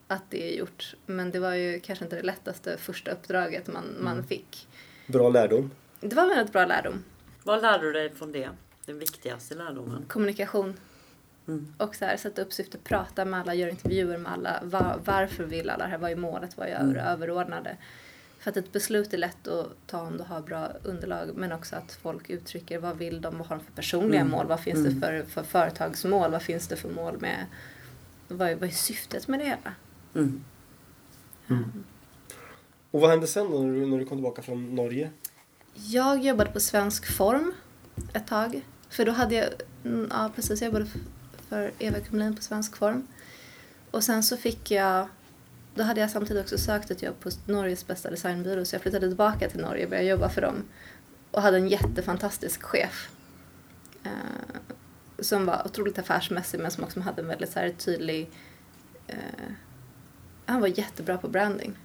[0.07, 0.95] att det är gjort.
[1.05, 4.67] Men det var ju kanske inte det lättaste första uppdraget man, man fick.
[5.07, 5.71] Bra lärdom.
[5.99, 7.03] Det var en väldigt bra lärdom.
[7.43, 8.49] Vad lärde du dig från det?
[8.85, 10.05] Den viktigaste lärdomen?
[10.07, 10.73] Kommunikation.
[11.47, 11.73] Mm.
[11.77, 14.59] Och så här, sätta upp syfte, prata med alla, göra intervjuer med alla.
[14.63, 15.97] Var, varför vill alla det här?
[15.97, 16.57] Vad är målet?
[16.57, 16.95] Vad är Mm.
[16.97, 17.77] överordnade?
[18.39, 21.75] För att ett beslut är lätt att ta om du har bra underlag men också
[21.75, 24.31] att folk uttrycker vad vill de, vad har de för personliga Mm.
[24.31, 24.93] mål, vad finns Mm.
[24.99, 27.45] det för, för företagsmål, vad finns det för mål med,
[28.27, 29.73] vad är, vad är syftet med det hela?
[30.15, 30.43] Mm.
[32.91, 35.09] Och vad hände sen då när du, när du kom tillbaka från Norge?
[35.73, 37.53] Jag jobbade på Svensk Form
[38.13, 38.61] ett tag.
[38.89, 39.47] För då hade jag,
[39.85, 40.85] mm, ja precis, jag jobbade
[41.49, 43.07] för Eva Kumlin på Svensk Form.
[43.91, 45.07] Och sen så fick jag,
[45.75, 49.07] då hade jag samtidigt också sökt ett jobb på Norges bästa designbyrå så jag flyttade
[49.07, 50.63] tillbaka till Norge och började jobba för dem.
[51.31, 53.09] Och hade en jättefantastisk chef.
[54.03, 54.11] Eh,
[55.19, 58.31] som var otroligt affärsmässig men som också hade en väldigt så här tydlig,
[59.07, 59.17] eh,
[60.45, 61.77] han var jättebra på branding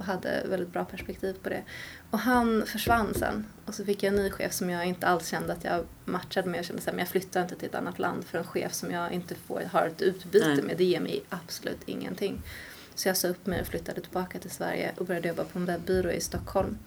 [0.00, 1.62] och hade väldigt bra perspektiv på det.
[2.10, 3.46] Och han försvann sen.
[3.66, 6.48] Och så fick jag en ny chef som jag inte alls kände att jag matchade
[6.48, 6.58] med.
[6.58, 9.12] Jag kände att jag flyttar inte till ett annat land för en chef som jag
[9.12, 10.62] inte får, har ett utbyte Nej.
[10.62, 10.76] med.
[10.76, 12.42] Det ger mig absolut ingenting.
[12.94, 15.66] Så jag sa upp mig och flyttade tillbaka till Sverige och började jobba på en
[15.66, 16.78] webbyrå i Stockholm.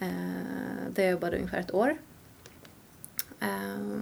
[0.00, 0.08] Eh,
[0.94, 1.96] där jag jobbade ungefär ett år.
[3.40, 4.00] Eh,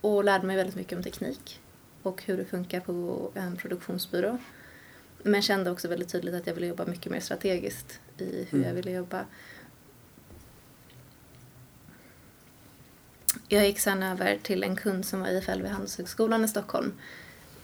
[0.00, 1.60] och lärde mig väldigt mycket om teknik
[2.02, 4.38] och hur det funkar på en produktionsbyrå.
[5.22, 8.68] Men kände också väldigt tydligt att jag ville jobba mycket mer strategiskt i hur Mm.
[8.68, 9.24] jag ville jobba.
[13.48, 16.92] Jag gick sen över till en kund som var IFL vid Handelshögskolan i Stockholm.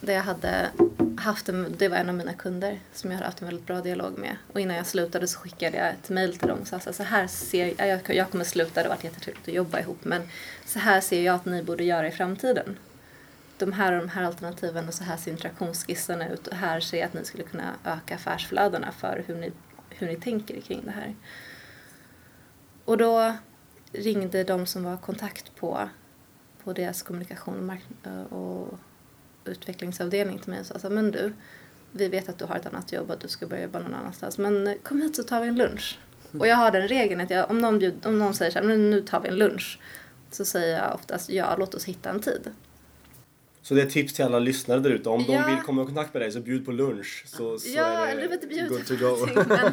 [0.01, 0.71] Där jag hade
[1.19, 3.81] haft en, det var en av mina kunder som jag hade haft en väldigt bra
[3.81, 4.37] dialog med.
[4.53, 7.27] Och innan jag slutade så skickade jag ett mail till dem och sa så här,
[7.27, 10.23] ser jag, jag, jag kommer sluta, det har varit jättetrevligt att jobba ihop men
[10.67, 12.77] så här ser jag att ni borde göra i framtiden.
[13.59, 16.99] De här och de här alternativen och så här ser interaktionsskissen ut och här ser
[16.99, 19.53] jag att ni skulle kunna öka affärsflödena för hur ni,
[19.91, 21.15] hur ni tänker kring det här.
[22.85, 23.37] Och då
[23.93, 25.89] ringde de som var kontakt på,
[26.65, 27.79] på deras kommunikation
[28.31, 28.79] och,
[29.45, 31.33] utvecklingsavdelning till mig och sa så men du,
[31.93, 33.95] vi vet att du har ett annat jobb och att du ska börja jobba någon
[33.95, 35.99] annanstans, men kom hit så tar vi en lunch.
[36.39, 38.67] Och jag har den regeln att jag, om, någon bjud, om någon säger så här,
[38.67, 39.81] nu tar vi en lunch,
[40.31, 42.51] så säger jag oftast ja, låt oss hitta en tid.
[43.67, 45.09] Så det är ett tips till alla lyssnare där ute.
[45.09, 45.43] Om Ja.
[45.47, 47.23] de vill komma i kontakt med dig så bjud på lunch.
[47.27, 49.27] Så, så ja, eller du vet inte good to go.
[49.35, 49.73] men,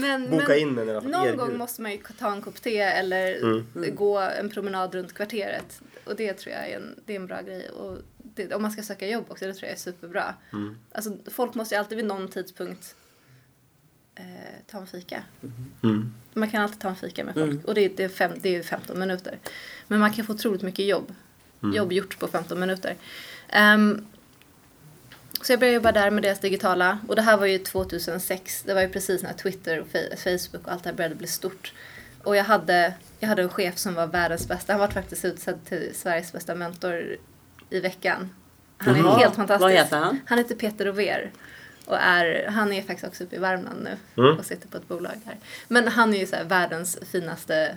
[0.00, 1.10] men, Boka men, in en i alla fall.
[1.10, 1.38] Någon Erbjud.
[1.38, 3.94] gång måste man ju ta en kopp te eller Mm.
[3.94, 5.80] gå en promenad runt kvarteret.
[6.04, 7.68] Och det tror jag är en, det är en bra grej.
[7.68, 10.34] Och det, om man ska söka jobb också, det tror jag är superbra.
[10.52, 10.76] Mm.
[10.92, 12.94] Alltså, folk måste ju alltid vid någon tidpunkt
[14.14, 14.24] eh,
[14.70, 15.22] ta en fika.
[15.82, 16.14] Mm.
[16.34, 17.44] Man kan alltid ta en fika med folk.
[17.52, 17.64] Mm.
[17.64, 19.38] Och det, är- det, är fem, det är 15 minuter.
[19.88, 21.14] Men man kan få otroligt mycket jobb.
[21.62, 21.76] Mm.
[21.76, 22.96] Jobb gjort på 15 minuter.
[23.48, 24.06] Ehm,
[25.42, 26.98] så jag började jobba där med deras digitala.
[27.08, 28.62] Och det här var ju 2006.
[28.62, 29.86] Det var ju precis när Twitter och
[30.18, 31.72] Facebook och allt det här började bli stort.
[32.22, 34.72] Och jag hade, jag hade en chef som var världens bästa.
[34.72, 37.16] Han var faktiskt utsedd till Sveriges bästa mentor
[37.70, 38.30] i veckan.
[38.78, 39.18] Han är Jaha.
[39.18, 39.60] helt fantastisk.
[39.62, 40.20] Vad heter han?
[40.26, 41.30] Han heter Peter Rover.
[41.86, 44.38] Och är, han är faktiskt också uppe i Värmland nu Mm.
[44.38, 45.36] och sitter på ett bolag där.
[45.68, 47.76] Men han är ju så här världens finaste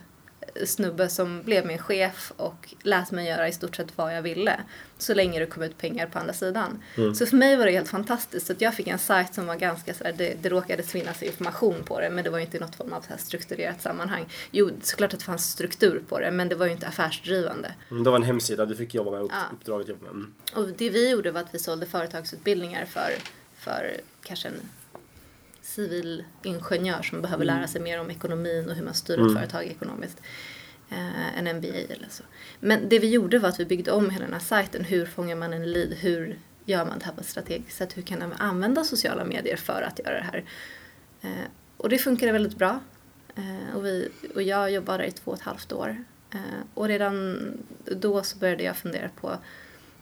[0.66, 4.60] snubbe som blev min chef och lät mig göra i stort sett vad jag ville.
[4.98, 6.84] Så länge det kom ut pengar på andra sidan.
[6.98, 7.16] Mm.
[7.16, 8.48] Så för mig var det helt fantastiskt.
[8.48, 11.84] Så jag fick en sajt som var ganska så här, det, det råkade finnas information
[11.84, 14.26] på det men det var ju inte i något form av så här strukturerat sammanhang.
[14.52, 17.74] Jo, såklart att det fanns struktur på det men det var ju inte affärsdrivande.
[17.92, 19.22] Mm, Det var en hemsida du fick jobba med.
[19.22, 19.44] Upp, Ja.
[19.54, 20.12] Uppdraget jobba med.
[20.12, 20.34] Mm.
[20.56, 23.12] Och det vi gjorde var att vi sålde företagsutbildningar för,
[23.58, 24.54] för kanske en
[25.78, 29.36] civil ingenjör som behöver lära sig mer om ekonomin och hur man styr ett Mm.
[29.36, 30.22] företag ekonomiskt.
[30.90, 32.24] Eh, en MBA eller så.
[32.60, 34.84] Men det vi gjorde var att vi byggde om hela den här sajten.
[34.84, 35.94] Hur fångar man en lead?
[35.94, 37.98] Hur gör man det här på ett strategiskt sätt?
[37.98, 40.44] Hur kan man använda sociala medier för att göra det här?
[41.22, 42.80] Eh, och det funkade väldigt bra.
[43.36, 46.04] Eh, och, vi, och jag jobbade där i två och ett halvt år.
[46.34, 46.40] Eh,
[46.74, 47.42] och redan
[47.86, 49.38] då så började jag fundera på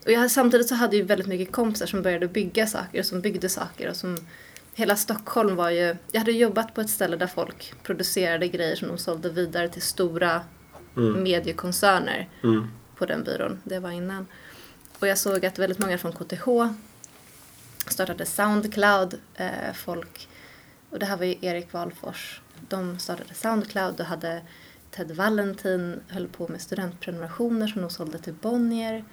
[0.05, 3.21] och jag, samtidigt så hade jag väldigt mycket kompisar som började bygga saker och som
[3.21, 4.17] byggde saker och som
[4.77, 8.87] Hela Stockholm var ju, jag hade jobbat på ett ställe där folk producerade grejer som
[8.87, 10.41] de sålde vidare till stora
[10.97, 11.23] Mm.
[11.23, 12.67] mediekoncerner Mm.
[12.95, 13.61] på den byrån.
[13.63, 14.27] Det var innan.
[14.99, 16.47] Och jag såg att väldigt många från KTH
[17.87, 19.19] startade Soundcloud.
[19.35, 20.27] Eh, folk,
[20.89, 22.41] och det här var ju Erik Wahlfors.
[22.69, 24.41] De startade Soundcloud och hade
[24.91, 29.03] Ted Valentin höll på med studentprenumerationer som de sålde till Bonnier.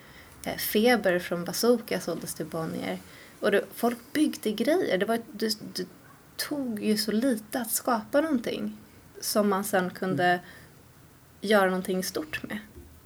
[0.45, 2.99] Eh, Feber från Bazooka såldes till Bonnier.
[3.43, 4.99] Och det, folk byggde grejer.
[4.99, 5.87] Det var, det, det,
[6.37, 8.77] tog ju så lite att skapa någonting
[9.21, 10.41] som man sen kunde
[11.41, 12.59] göra någonting stort med.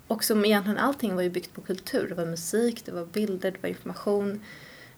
[0.07, 2.09] Och som egentligen allting var ju byggt på kultur.
[2.09, 4.45] Det var musik, det var bilder, det var information.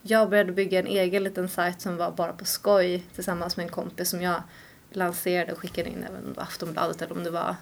[0.02, 3.72] Jag började bygga en egen liten sajt som var bara på skoj tillsammans med en
[3.72, 4.42] kompis som jag
[4.90, 7.56] lanserade och skickade in, även om det var Aftonbladet eller om det var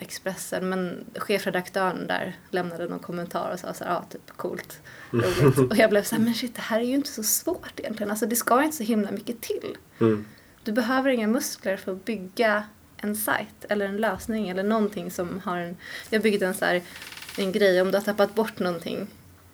[0.00, 0.68] Expressen.
[0.68, 4.80] Men chefredaktören där lämnade någon kommentar och sa så här, ja typ coolt,
[5.10, 5.58] roligt.
[5.70, 8.10] Och jag blev så här, men shit det här är ju inte så svårt egentligen.
[8.10, 9.76] Alltså det ska inte så himla mycket till.
[10.00, 10.26] Mm.
[10.64, 12.64] Du behöver inga muskler för att bygga
[12.96, 15.76] en sajt eller en lösning eller någonting som har en...
[16.10, 16.82] Jag byggde en så här,
[17.38, 19.08] en grej om du har tappat bort någonting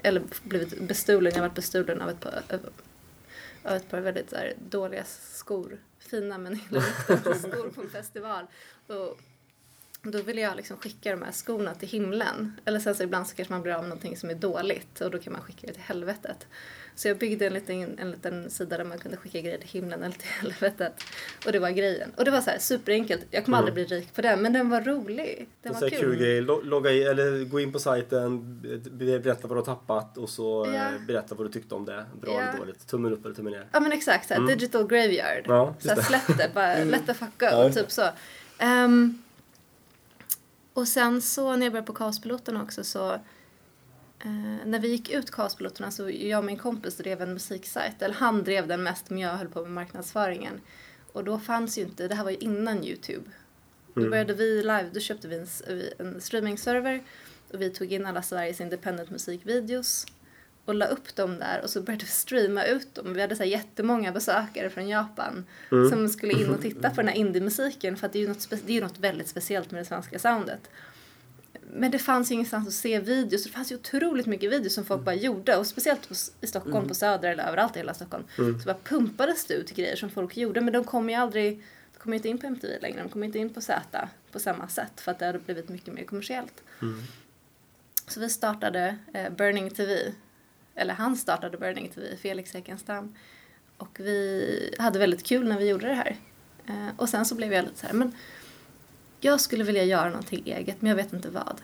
[0.04, 2.42] eller blivit bestulen, jag har varit bestulen av ett par,
[3.62, 5.78] av ett par väldigt så här, dåliga skor.
[5.98, 6.56] Fina men
[7.06, 8.46] skor på en festival.
[8.86, 9.18] Och
[10.04, 12.60] då vill jag liksom skicka de här skorna till himlen.
[12.64, 15.10] Eller sen så ibland så kanske man blir av med någonting som är dåligt och
[15.10, 16.46] då kan man skicka det till helvetet.
[16.96, 20.02] Så jag byggde en liten, en liten sida där man kunde skicka grejer till himlen
[20.02, 20.92] eller till helvetet.
[21.46, 22.10] Och det var grejen.
[22.16, 23.26] Och det var så här superenkelt.
[23.30, 25.48] Jag kommer aldrig bli rik på den men den var rolig.
[25.62, 25.98] Den Det var kul.
[26.00, 26.40] kul grej.
[26.40, 28.60] Lo- Logga in, eller gå in på sajten,
[28.98, 32.04] be- berätta vad du har tappat och så eh, berätta vad du tyckte om det.
[32.20, 32.40] Bra Ja.
[32.40, 32.86] eller dåligt.
[32.86, 33.66] Tummen upp eller tummen ner.
[33.72, 35.46] Ja men exakt, såhär, digital graveyard.
[35.46, 35.56] Mm.
[35.56, 36.02] Ja, såhär, det.
[36.02, 38.02] släpp det, bara let the fuck go, Ja, typ så.
[38.58, 39.22] Ehm,
[40.74, 45.30] och sen så när jag började på Kaospiloterna också så eh, när vi gick ut
[45.30, 49.18] Kaospiloterna så jag och min kompis drev en musiksajt, eller han drev den mest men
[49.18, 50.60] jag höll på med marknadsföringen.
[51.12, 53.30] Och då fanns ju inte, det här var ju innan Youtube.
[53.94, 54.10] Då Mm.
[54.10, 55.46] började vi live, då köpte vi en,
[55.98, 57.02] en streamingserver
[57.52, 60.06] och vi tog in alla Sveriges independent musikvideos
[60.64, 63.14] och la upp dem där och så började vi streama ut dem.
[63.14, 67.08] Vi hade så här jättemånga besökare från Japan som skulle in och titta på den
[67.08, 69.84] här indie-musiken för att det är ju något, det är något väldigt speciellt med det
[69.84, 70.70] svenska soundet.
[71.76, 73.44] Men det fanns ju ingenstans att se videos.
[73.44, 75.56] Det fanns ju otroligt mycket videos som folk bara gjorde.
[75.56, 78.24] Och speciellt på, i Stockholm, på Söder eller överallt i hela Stockholm.
[78.36, 80.60] Så bara pumpades det ut grejer som folk gjorde.
[80.60, 83.02] Men de kom ju aldrig, de kom inte in på MTV längre.
[83.02, 85.00] De kom inte in på Z på samma sätt.
[85.00, 86.62] För att det hade blivit mycket mer kommersiellt.
[88.08, 90.12] Så vi startade eh, Burning TV.
[90.74, 93.14] Eller han startade Burning TV, Felix Ekenstam.
[93.76, 96.16] Och vi hade väldigt kul när vi gjorde det här.
[96.66, 98.12] Eh, och sen så blev jag lite så här, men
[99.20, 101.60] jag skulle vilja göra någonting eget men jag vet inte vad.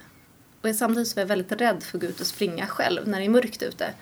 [0.63, 3.19] Och samtidigt så var jag väldigt rädd för att gå ut och springa själv när
[3.19, 3.95] det är mörkt ute.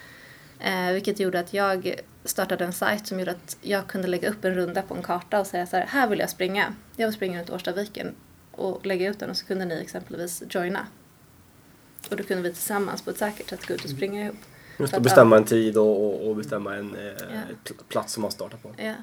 [0.58, 1.94] Eh, vilket gjorde att jag
[2.24, 5.40] startade en sajt som gjorde att jag kunde lägga upp en runda på en karta
[5.40, 6.74] och säga så här, här vill jag springa.
[6.96, 8.14] Jag vill springa runt Årstaviken
[8.52, 10.86] och lägga ut den och så kunde ni exempelvis joina.
[12.10, 14.36] Och då kunde vi tillsammans på ett säkert sätt gå ut och springa ihop.
[14.78, 16.96] Just att bestämma en tid och, och, bestämma en
[17.64, 18.74] pl- plats som man startar på.
[18.76, 18.94] Ja.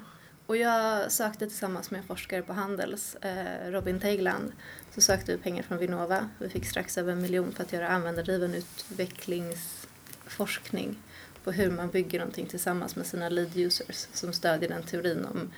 [0.46, 4.52] Och jag sökte tillsammans med en forskare på Handels, eh, Robin Teigland,
[4.94, 6.28] så sökte vi pengar från Vinnova.
[6.38, 10.98] Vi fick strax över en miljon för att göra användardriven utvecklingsforskning
[11.44, 15.50] på hur man bygger någonting tillsammans med sina lead users som stödjer den teorin om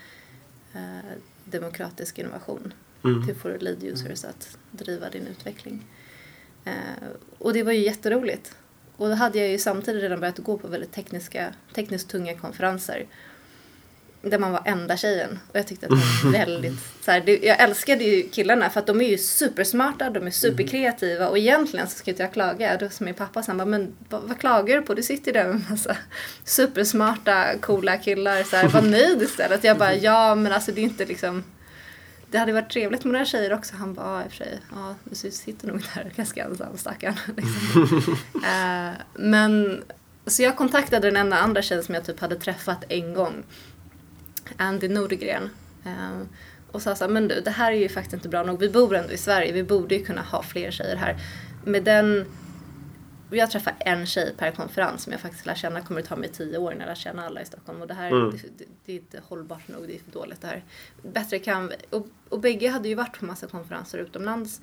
[0.74, 0.80] eh,
[1.44, 2.72] demokratisk innovation.
[3.04, 3.22] Mm.
[3.22, 5.86] Hur får du lead users att driva din utveckling?
[6.64, 6.72] Eh,
[7.38, 8.56] och det var ju jätteroligt.
[8.98, 13.06] Och då hade jag ju samtidigt redan börjat gå på väldigt tekniska, tekniskt tunga konferenser.
[14.22, 15.38] Där man var enda tjejen.
[15.50, 16.80] Och jag tyckte att det var väldigt...
[17.00, 20.30] Så här, det, jag älskade ju killarna för att de är ju supersmarta, de är
[20.30, 22.76] superkreativa och egentligen så ska inte jag klaga.
[22.76, 24.94] Då som min pappa sa, men vad, vad klagar du på?
[24.94, 25.96] Du sitter ju där med en massa
[26.44, 28.42] supersmarta, coola killar.
[28.42, 29.64] Så här, var nöjd istället.
[29.64, 31.44] Jag bara, ja men alltså det är inte liksom...
[32.30, 33.76] Det hade varit trevligt med några tjejer också.
[33.76, 37.14] Han bara, ja i och för sig, ja du sitter nog där ganska ensam stackarn.
[37.36, 38.16] Liksom.
[38.44, 39.82] Eh, men,
[40.26, 43.42] så jag kontaktade den enda andra tjejen som jag typ hade träffat en gång.
[44.56, 45.50] Andy Nordgren.
[45.84, 46.20] Eh,
[46.72, 48.60] och sa så här, men du det här är ju faktiskt inte bra nog.
[48.60, 51.16] Vi bor ändå i Sverige, vi borde ju kunna ha fler tjejer här.
[51.64, 52.24] Med den
[53.30, 55.80] jag träffar en tjej per konferens som jag faktiskt lär känna.
[55.80, 57.80] kommer att ta mig tio år innan jag lär känna alla i Stockholm.
[57.80, 58.30] Och det här Mm.
[58.30, 60.64] det, det, är inte hållbart nog, det är för dåligt det här.
[61.02, 61.72] Bättre kan.
[61.90, 64.60] Och, och bägge hade ju varit på massa konferenser utomlands.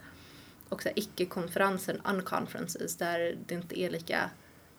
[0.70, 4.30] Och icke-konferenser, unconferences, där det inte är lika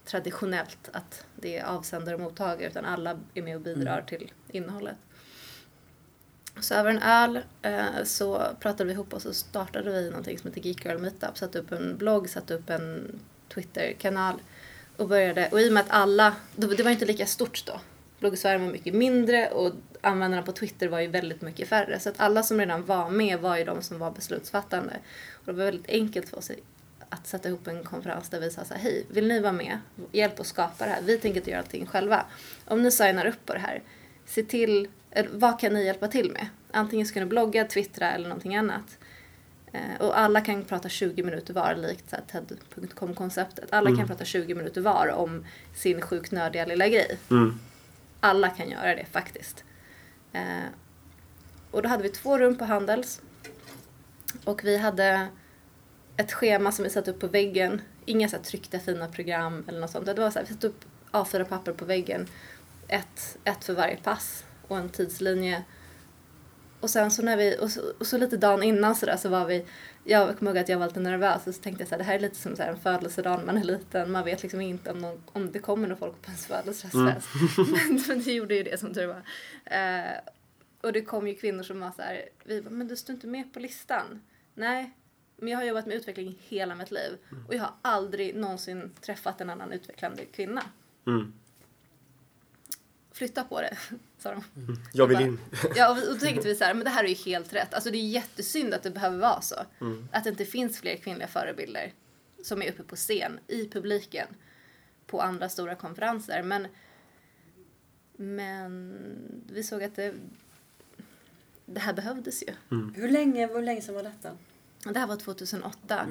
[0.05, 4.97] traditionellt att det är avsändare och mottagare utan alla är med och bidrar till innehållet.
[6.61, 10.51] Så över en öl eh, så pratade vi ihop oss och startade vi någonting som
[10.51, 11.39] heter Geek Girl Meetup.
[11.39, 13.19] Satte upp en blogg, satte upp en
[13.57, 14.35] Twitterkanal
[14.97, 15.49] och började.
[15.53, 17.81] Och i och med att alla, det var inte lika stort då.
[18.19, 22.01] Bloggsfären var mycket mindre och användarna på Twitter var ju väldigt mycket färre.
[22.01, 24.97] Så att alla som redan var med var ju de som var beslutsfattande.
[25.33, 26.51] Och det var väldigt enkelt för oss
[27.09, 29.79] att sätta ihop en konferens där vi sa så här, hej, vill ni vara med?
[30.13, 31.03] Hjälp oss skapa det här.
[31.03, 32.27] Vi tänker inte göra allting själva.
[32.65, 33.83] Om ni signar upp på det här,
[34.27, 36.47] se till, eller vad kan ni hjälpa till med?
[36.71, 38.99] Antingen ska ni blogga, twittra eller någonting annat.
[39.77, 43.73] Eh, Och alla kan prata 20 minuter var, likt TED.com-konceptet.
[43.73, 47.19] Alla kan prata 20 minuter var om sin sjukt nördiga lilla grej.
[47.31, 47.59] Mm.
[48.21, 49.65] alla kan göra det faktiskt.
[50.33, 50.65] Eh,
[51.71, 53.21] och då hade vi två rum på Handels.
[54.45, 55.29] Och vi hade
[56.17, 57.83] ett schema som vi satte upp på väggen.
[58.05, 60.07] Inga så tryckta fina program eller något sånt.
[60.07, 62.27] Det var så här, vi satte upp A4-papper på väggen.
[62.89, 65.63] Ett, ett för varje pass och en tidslinje.
[66.87, 69.29] Och sen så när vi, och så, och så lite dagen innan så där så
[69.29, 69.65] var vi,
[70.05, 72.05] jag kommer ihåg att jag var lite nervös och så tänkte jag så här, det
[72.05, 74.13] här är lite som så här en födelsedag när man är liten.
[74.13, 77.29] Man vet liksom inte om, någon, om det kommer någon folk på ens födelsedagsfest.
[77.57, 79.23] Men, men det gjorde ju det som tur var.
[79.65, 80.19] Eh,
[80.81, 83.27] och det kom ju kvinnor som var så här, vi bara, men du står inte
[83.27, 84.23] med på listan.
[84.55, 84.93] Nej,
[85.37, 87.19] men jag har jobbat med utveckling hela mitt liv
[87.49, 90.63] och jag har aldrig någonsin träffat en annan utvecklande kvinna.
[91.07, 91.33] Mm.
[93.17, 93.77] Flytta på det,
[94.19, 94.45] sa de.
[94.93, 95.39] Jag vill bara- in.
[95.77, 97.75] Ja, och då tänkte vi så här, men det här är ju helt rätt.
[97.75, 99.55] Alltså det är jättesynd att det behöver vara så.
[100.13, 101.93] Att det inte finns fler kvinnliga förebilder
[102.45, 104.27] som är uppe på scen, i publiken,
[105.07, 106.43] på andra stora konferenser.
[106.43, 106.67] Men,
[108.17, 108.99] men
[109.53, 110.15] vi såg att det,
[111.67, 112.53] det här behövdes ju.
[112.95, 114.31] Hur länge, hur länge sedan var detta?
[114.93, 116.07] Det här var 2008.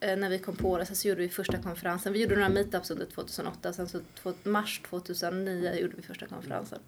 [0.00, 2.12] Eh, När vi kom på det sen så gjorde vi första konferensen.
[2.12, 3.72] Vi gjorde några meetups under 2008.
[3.72, 4.00] Sen så
[4.42, 6.78] mars 2009 gjorde vi första konferensen.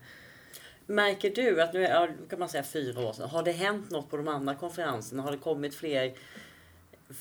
[0.86, 3.28] Märker du att nu är kan man säga fyra år sedan.
[3.30, 5.22] Har det hänt något på de andra konferenserna?
[5.22, 6.14] Har det kommit fler,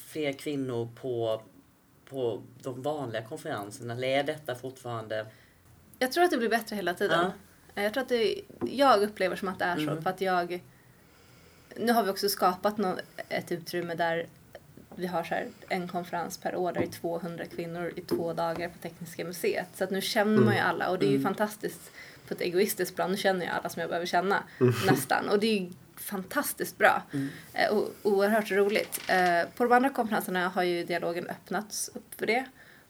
[0.07, 1.41] fler kvinnor på,
[2.09, 3.93] på de vanliga konferenserna?
[3.93, 5.25] Eller är detta fortfarande...
[5.99, 7.19] Jag tror att det blir bättre hela tiden.
[7.19, 7.31] Ja.
[7.75, 10.63] Eh, Jag tror att det, jag upplever som att det är så för att jag
[11.75, 12.97] nu har vi också skapat nå-
[13.29, 14.27] ett utrymme där
[14.99, 18.33] vi har så här en konferens per år där det är 200 kvinnor i två
[18.33, 19.67] dagar på Tekniska museet.
[19.75, 21.91] Så att nu känner man ju alla och det är ju fantastiskt
[22.27, 23.11] på ett egoistiskt plan.
[23.11, 24.43] Nu känner jag alla som jag behöver känna
[24.87, 27.03] nästan och det är ju fantastiskt bra
[27.53, 29.01] eh, och oerhört roligt.
[29.09, 32.45] Eh, På de andra konferenserna har ju dialogen öppnats upp för det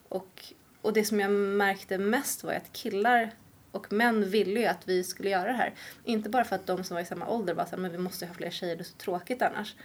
[0.09, 0.43] och,
[0.81, 3.31] och det som jag märkte mest var ju att killar
[3.71, 5.73] och män ville ju att vi skulle göra det här.
[6.03, 8.25] Inte bara för att de som var i samma ålder var såhär, men vi måste
[8.25, 9.75] ha fler tjejer, det är så tråkigt annars.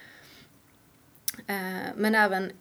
[1.47, 2.53] Eh, men även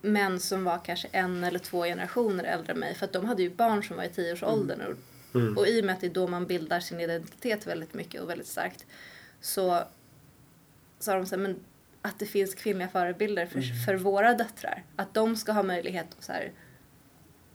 [0.00, 2.94] män som var kanske en eller två generationer äldre än mig.
[2.94, 4.80] För att de hade ju barn som var i tioårsåldern.
[4.80, 4.96] Och,
[5.56, 8.30] och i och med att det är då man bildar sin identitet väldigt mycket och
[8.30, 8.86] väldigt starkt.
[9.40, 9.82] Så
[10.98, 11.56] sa de så här, men
[12.02, 14.84] att det finns kvinnliga förebilder för, för våra döttrar.
[14.96, 16.52] Att de ska ha möjlighet att så här,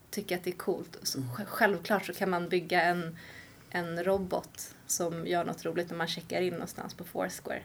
[0.10, 0.98] tycka att det är coolt.
[1.04, 3.18] Så sj- självklart så kan man bygga en,
[3.70, 7.62] en robot som gör något roligt när man checkar in någonstans på Foursquare.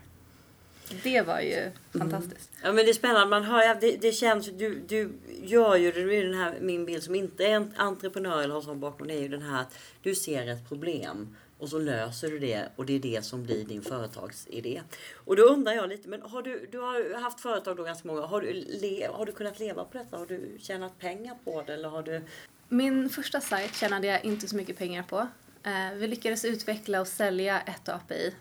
[1.03, 2.51] Det var ju fantastiskt.
[2.63, 6.01] Ja men det är spännande, man hör, det, det känns du, du gör ju det,
[6.01, 9.21] är den här, min bild som inte är en entreprenör eller har sån bakgrund, är
[9.21, 12.93] ju den här att du ser ett problem och så löser du det och det
[12.93, 14.83] är det som blir din företagsidé.
[15.15, 18.21] Och då undrar jag lite, men har du, du har haft företag då ganska många,
[18.21, 20.17] har du, le, har du kunnat leva på detta?
[20.17, 22.23] Har du tjänat pengar på det eller har du?
[22.69, 25.29] Min första sajt tjänade jag inte så mycket pengar på.
[25.63, 28.35] Eh, vi lyckades utveckla och sälja ett API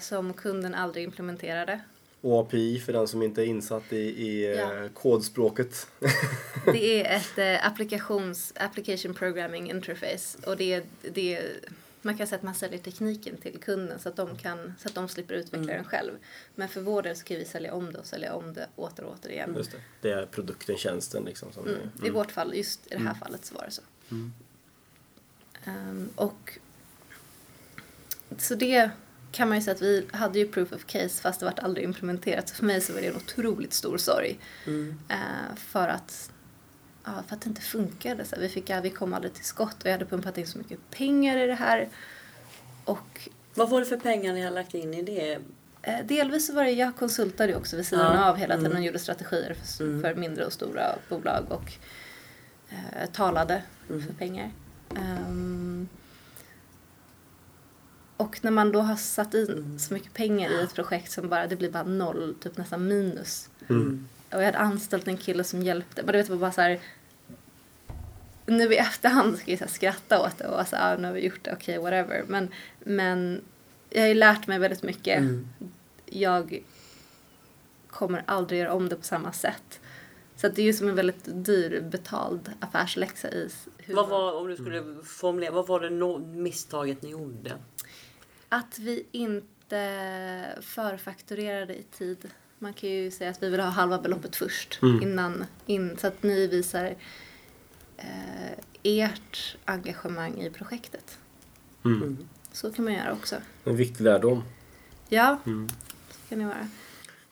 [0.00, 1.80] som kunden aldrig implementerade.
[2.20, 4.74] Och API för den som inte är insatt i, i Ja.
[4.84, 5.86] eh, kodspråket.
[6.64, 11.58] Det är ett eh, applikations, application programming interface och det är, det är,
[12.02, 14.94] man kan säga att man säljer tekniken till kunden så att de, kan, så att
[14.94, 16.12] de slipper utveckla den själv.
[16.54, 19.04] Men för vår del så kan vi sälja om det och sälja om det åter
[19.04, 19.54] och åter igen.
[19.56, 19.78] Just det.
[20.00, 21.52] det är produkten, tjänsten liksom.
[21.52, 21.78] Som Mm.
[22.04, 23.82] I vårt fall, just i det här fallet så var det så.
[25.64, 26.58] Ehm, och
[28.38, 28.90] så det
[29.32, 31.84] kan man ju säga att vi hade ju proof of case fast det vart aldrig
[31.84, 32.48] implementerat.
[32.48, 34.38] Så för mig så var det en otroligt stor sorg.
[35.08, 36.30] Eh, för att
[37.04, 38.24] ja, för att det inte funkade.
[38.24, 40.90] Så vi, fick, vi kom aldrig till skott och jag hade pumpat in så mycket
[40.90, 41.88] pengar i det här.
[42.84, 45.38] Och Vad var det för pengar ni har lagt in i det?
[45.82, 48.78] Eh, Delvis så var det, jag konsultade också vid sidan Ja, av hela tiden mm.
[48.78, 51.72] och gjorde strategier för, för mindre och stora bolag och
[52.70, 54.50] eh, talade för pengar.
[54.96, 55.88] Ehm,
[58.20, 61.46] och när man då har satt in så mycket pengar i ett projekt som bara,
[61.46, 63.50] det blir bara noll, typ nästan minus.
[64.30, 66.60] Och jag hade anställt en kille som hjälpte, men du vet det var bara så
[66.60, 66.80] här
[68.46, 70.98] nu i efterhand ska jag så här skratta åt det och vara så här, ah,
[70.98, 72.24] nu har vi gjort det, okej, whatever.
[72.26, 73.40] Men, men
[73.90, 75.24] jag har ju lärt mig väldigt mycket.
[76.06, 76.62] Jag
[77.86, 79.80] kommer aldrig göra om det på samma sätt.
[80.36, 84.32] Så att det är ju som en väldigt dyr betald affärsläxa i hur Vad var,
[84.32, 87.52] om du skulle formulera, vad var det no, misstaget ni gjorde?
[88.52, 92.30] Att vi inte förfakturerade i tid.
[92.58, 96.22] Man kan ju säga att vi vill ha halva beloppet först innan, in, så att
[96.22, 96.96] ni visar
[97.96, 101.18] eh, ert engagemang i projektet.
[101.84, 102.18] Mm.
[102.52, 103.36] Så kan man göra också.
[103.64, 104.42] En viktig lärdom.
[105.08, 106.68] Ja, så kan det vara.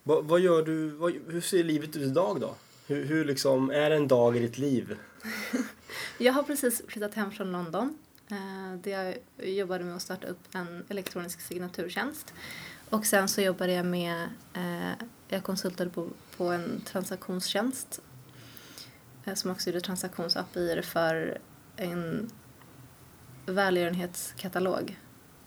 [0.02, 2.54] Va, vad gör du, vad, hur ser livet ut idag då?
[2.86, 4.96] Hur, hur liksom, är en dag i ditt liv?
[6.18, 7.98] Jag har precis flyttat hem från London.
[8.30, 8.90] Eh, där
[9.36, 12.34] jag jobbade med att starta upp en elektronisk signaturtjänst.
[12.90, 18.00] Och sen så jobbade jag med, eh, jag konsultade på, på en transaktionstjänst
[19.24, 21.38] eh, som också gjorde transaktionsapier för
[21.76, 22.30] en
[23.46, 24.98] välgörenhetskatalog.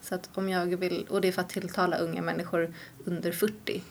[0.01, 2.73] Så att om jag vill, och det är för att tilltala unga människor
[3.05, 3.83] under 40.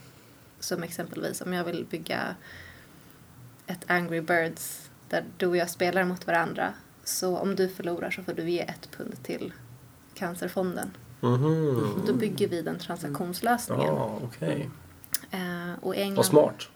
[0.60, 2.36] Som exempelvis om jag vill bygga
[3.66, 6.74] ett Angry Birds där du och jag spelar mot varandra.
[7.10, 9.52] Så om du förlorar så får du ge ett pund till
[10.14, 10.90] Cancerfonden.
[11.20, 12.02] Mhm.
[12.06, 13.86] Då bygger vi den transaktionslösningen.
[13.86, 14.70] Ja, okej.
[15.30, 16.68] Eh, och England, Vad smart.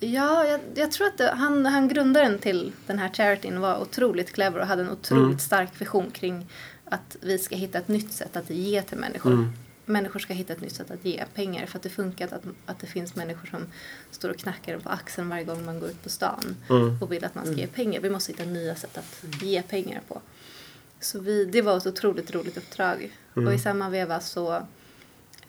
[0.00, 4.32] Ja, jag, jag tror att det, han, han grundaren till den här charityn var otroligt
[4.32, 5.38] clever och hade en otroligt Mm.
[5.38, 6.46] stark vision kring
[6.84, 9.32] att vi ska hitta ett nytt sätt att ge till människor.
[9.32, 9.52] Mm.
[9.86, 12.78] Människor ska hitta ett nytt sätt att ge pengar för att det funkar att, att
[12.78, 13.66] det finns människor som
[14.10, 17.02] står och knackar en på axeln varje gång man går ut på stan Mm.
[17.02, 18.00] och vill att man ska ge pengar.
[18.00, 20.20] Vi måste hitta nya sätt att ge pengar på.
[21.00, 23.16] Så vi, det var ett otroligt roligt uppdrag.
[23.36, 23.48] Mm.
[23.48, 24.54] Och i samma veva så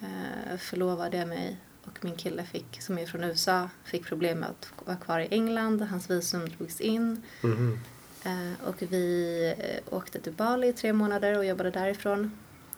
[0.01, 4.49] eh, förlovade jag mig och min kille fick, som är från USA fick problem med
[4.49, 5.81] att vara kvar i England.
[5.81, 7.21] Hans visum drogs in.
[7.41, 7.79] Mhm.
[8.23, 12.31] Eh, och vi eh, åkte till Bali i tre månader och jobbade därifrån.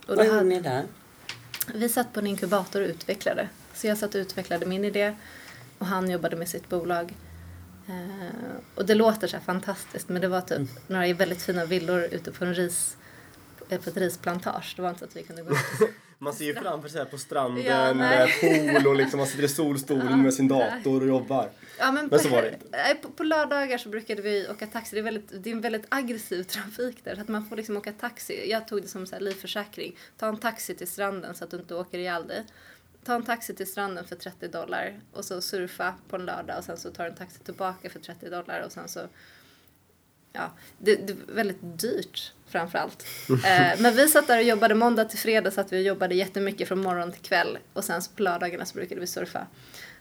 [0.07, 0.83] Och Vad gjorde hade, ni där?
[1.75, 3.49] Vi satt på en inkubator och utvecklade.
[3.73, 5.15] Så jag satt och utvecklade min idé
[5.77, 7.13] och han jobbade med sitt bolag.
[7.87, 12.31] Eh, och det låter så fantastiskt men det var typ några väldigt fina villor ute
[12.31, 12.97] på en ris
[13.77, 14.73] på ett risplantage.
[14.75, 15.57] Det var inte så att vi kunde gå ut.
[16.21, 19.47] Man ser ju framför sig på stranden Ja, med pool och liksom man sitter i
[19.47, 21.49] solstolen med sin dator och jobbar.
[21.77, 22.97] Ja, men, Men på, så var det inte.
[23.01, 24.95] på, på lördagar så brukade vi åka taxi.
[24.95, 27.15] Det är, väldigt, det är en väldigt aggressiv trafik där.
[27.15, 28.51] Så att man får liksom åka taxi.
[28.51, 29.97] Jag tog det som så här livförsäkring.
[30.17, 32.45] Ta en taxi till stranden så att du inte åker ihjäl dig.
[33.03, 36.63] Ta en taxi till stranden för 30 dollar och så surfa på en lördag och
[36.63, 38.99] sen så tar du en taxi tillbaka för 30 dollar och sen så
[40.33, 43.05] Ja, det, det var väldigt dyrt framförallt.
[43.29, 46.67] Eh, men vi satt där och jobbade måndag till fredag så att vi jobbade jättemycket
[46.67, 49.47] från morgon till kväll och sen så på lördagarna så brukade vi surfa.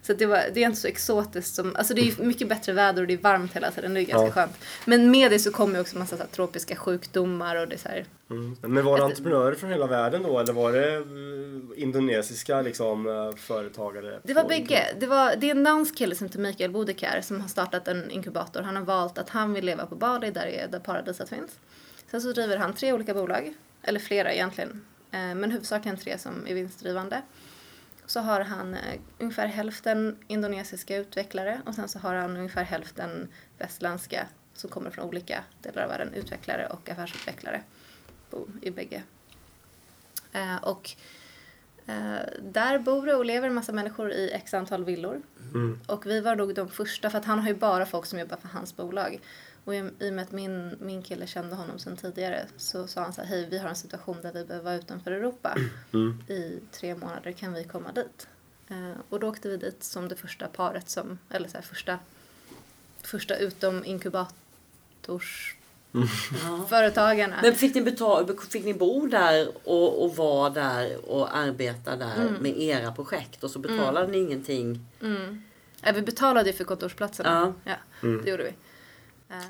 [0.02, 2.72] Så det, var, det är inte så exotiskt som, alltså det är ju mycket bättre
[2.72, 4.32] väder och det är varmt hela tiden, det är ganska Ja.
[4.32, 4.58] skönt.
[4.84, 8.04] Men med det så kommer också massa så här, tropiska sjukdomar och det så här,
[8.30, 8.56] Mm.
[8.60, 13.36] Men var det entreprenörer från hela världen då eller var det eh, indonesiska liksom, eh,
[13.36, 14.20] företagare?
[14.22, 14.84] Det var bägge.
[15.00, 18.10] Det, var, det är en dansk kille som heter Mikael Bodekar som har startat en
[18.10, 18.62] inkubator.
[18.62, 21.50] Han har valt att han vill leva på Bali där, är, där paradiset finns.
[22.10, 26.46] Sen så driver han tre olika bolag, eller flera egentligen, eh, men huvudsakligen tre som
[26.46, 27.22] är vinstdrivande.
[28.08, 33.28] Så har han eh, ungefär hälften indonesiska utvecklare och sen så har han ungefär hälften
[33.58, 37.62] västländska som kommer från olika delar av världen, utvecklare och affärsutvecklare
[38.62, 39.02] i bägge.
[40.32, 40.96] Eh, och
[41.88, 45.22] Eh, där bor det och lever en massa människor i x antal villor.
[45.54, 45.80] Mm.
[45.86, 48.36] Och vi var nog de första, för att han har ju bara folk som jobbar
[48.36, 49.20] för hans bolag.
[49.68, 53.00] Och i, i och med att min, min kille kände honom sedan tidigare så sa
[53.00, 55.54] han så här, hej vi har en situation där vi behöver vara utanför Europa
[55.92, 56.22] Mm.
[56.28, 58.28] i tre månader, kan vi komma dit?
[58.68, 61.98] Eh, och då åkte vi dit som det första paret som, eller så här första,
[63.02, 65.54] första utom inkubators
[65.92, 66.66] Ja.
[66.68, 67.36] företagarna.
[67.42, 72.16] Men fick ni, betala, fick ni bo där och, och vara där och arbeta där
[72.20, 72.34] Mm.
[72.42, 74.86] med era projekt och så betalade ni ingenting?
[75.02, 75.42] Mm.
[75.82, 77.54] Ja, vi betalade ju för kontorsplatserna.
[77.64, 77.72] Ja.
[78.02, 78.52] Ja, det gjorde vi.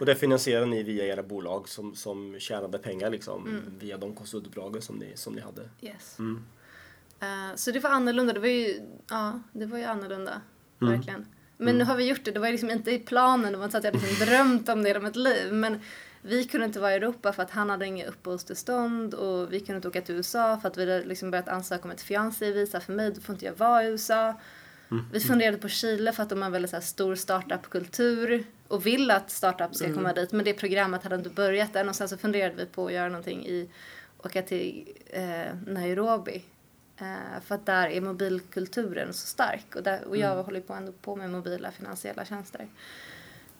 [0.00, 3.62] Och det finansierar ni via era bolag som, som tjänade pengar liksom Mm.
[3.78, 5.68] via de konsultuppdragen som ni, som ni hade.
[5.80, 6.18] Yes.
[6.18, 6.44] Mm.
[7.20, 8.32] Eh, så det var annorlunda.
[8.32, 10.40] Det var ju, ja, det var ju annorlunda.
[10.82, 10.94] Mm.
[10.94, 11.26] Verkligen.
[11.56, 12.30] Men nu har vi gjort det.
[12.30, 13.52] Det var liksom inte i planen.
[13.52, 15.52] Det var inte så att jag liksom drömt om det hela mitt liv.
[15.52, 15.80] Men
[16.22, 19.14] vi kunde inte vara i Europa för att han hade inga uppehållstillstånd.
[19.14, 21.90] Och vi kunde inte åka till USA för att vi hade liksom börjat ansöka om
[21.90, 23.12] ett fiancé-visa för mig.
[23.12, 24.34] Då får inte jag vara i USA.
[25.12, 29.10] Vi funderade på Chile för att de har en väldigt så stor startup-kultur och vill
[29.10, 30.32] att startup ska komma dit.
[30.32, 31.88] Men det programmet hade inte börjat än.
[31.88, 33.68] Och sen så funderade vi på att göra någonting i,
[34.18, 36.44] åka till eh, Nairobi.
[36.96, 39.76] Eh, för att där är mobilkulturen så stark.
[39.76, 42.68] Och, där, och jag håller på ändå på med mobila finansiella tjänster.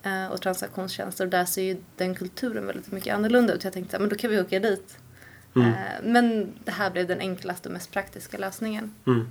[0.03, 1.25] Eh, och transaktionstjänster.
[1.25, 3.65] Och där ser ju den kulturen väldigt mycket annorlunda ut.
[3.65, 4.99] Jag tänkte men då kan vi åka dit.
[5.57, 8.95] Eh, men det här blev den enklaste och mest praktiska lösningen.
[9.07, 9.29] Mm.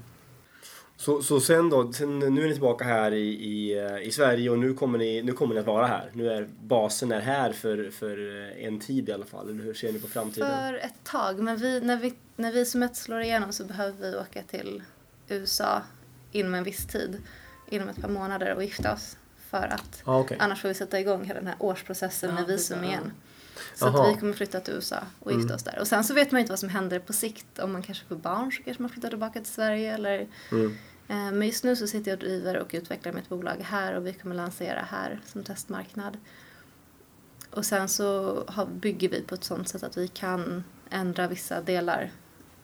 [1.00, 4.50] Så, så sen då, sen, nu är ni tillbaka här i, i, eh, i Sverige
[4.50, 6.10] och nu kommer, ni, nu kommer ni att vara här.
[6.14, 9.50] Nu är basen är här för, för eh, en tid i alla fall.
[9.50, 10.50] Eller hur ser ni på framtiden?
[10.50, 14.12] För ett tag, men vi, när, vi, när vi som ett slår igenom så behöver
[14.12, 14.84] vi åka till
[15.28, 15.82] USA
[16.32, 17.18] inom en viss tid,
[17.70, 19.18] inom ett par månader och gifta oss.
[19.50, 20.38] För att Ah, okej.
[20.40, 23.12] annars får vi sätta igång hela den här årsprocessen Ja, med visum igen.
[23.76, 24.08] Så Jaha.
[24.10, 25.80] att vi kommer flytta till USA och gifta oss där.
[25.80, 27.60] Och sen så vet man ju inte vad som händer på sikt.
[27.60, 30.78] Om man kanske får barn så kanske man flyttar tillbaka till Sverige eller Mm.
[31.10, 34.08] Eh, Men just nu så sitter jag och driver och utvecklar mitt bolag här och
[34.08, 36.18] vi kommer lansera här som testmarknad.
[37.52, 41.62] Och sen så har, bygger vi på ett sånt sätt att vi kan ändra vissa
[41.62, 42.12] delar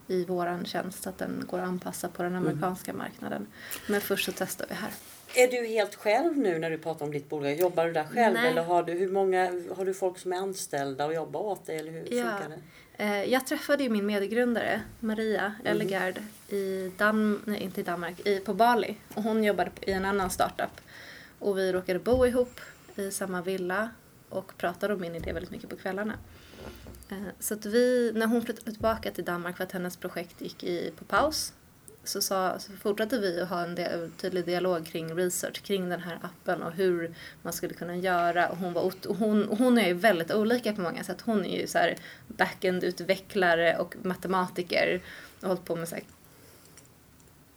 [0.07, 3.47] i våran tjänst så att den går att anpassa på den amerikanska marknaden.
[3.87, 4.91] Men först så testar vi här.
[5.35, 7.53] Är du helt själv nu när du pratar om ditt bolag?
[7.59, 8.51] Jobbar du där själv Nej.
[8.51, 11.77] eller har du, hur många, har du folk som är anställda och jobbar åt dig
[11.77, 12.23] eller hur Ja.
[12.23, 13.03] funkar det?
[13.03, 16.19] Eh, Jag träffade ju min medgrundare Maria Ellegard
[16.49, 18.95] i Dan- nej, inte i Danmark, i, på Bali.
[19.13, 20.81] Och hon jobbade i en annan startup.
[21.39, 22.59] Och vi råkade bo ihop
[22.95, 23.89] i samma villa
[24.29, 26.13] och pratade om min idé väldigt mycket på kvällarna.
[27.11, 30.63] Eh, Så att vi, när hon flyttade tillbaka till Danmark för att hennes projekt gick
[30.63, 31.53] i, på paus
[32.03, 35.99] så, sa, så fortsatte vi att ha en del, tydlig dialog kring research, kring den
[35.99, 38.49] här appen och hur man skulle kunna göra.
[38.49, 41.21] Och hon, var, och hon, hon är ju väldigt olika på många sätt.
[41.21, 41.95] Hon är ju så här
[42.27, 45.01] backend-utvecklare och matematiker
[45.35, 46.03] och har hållit på med så här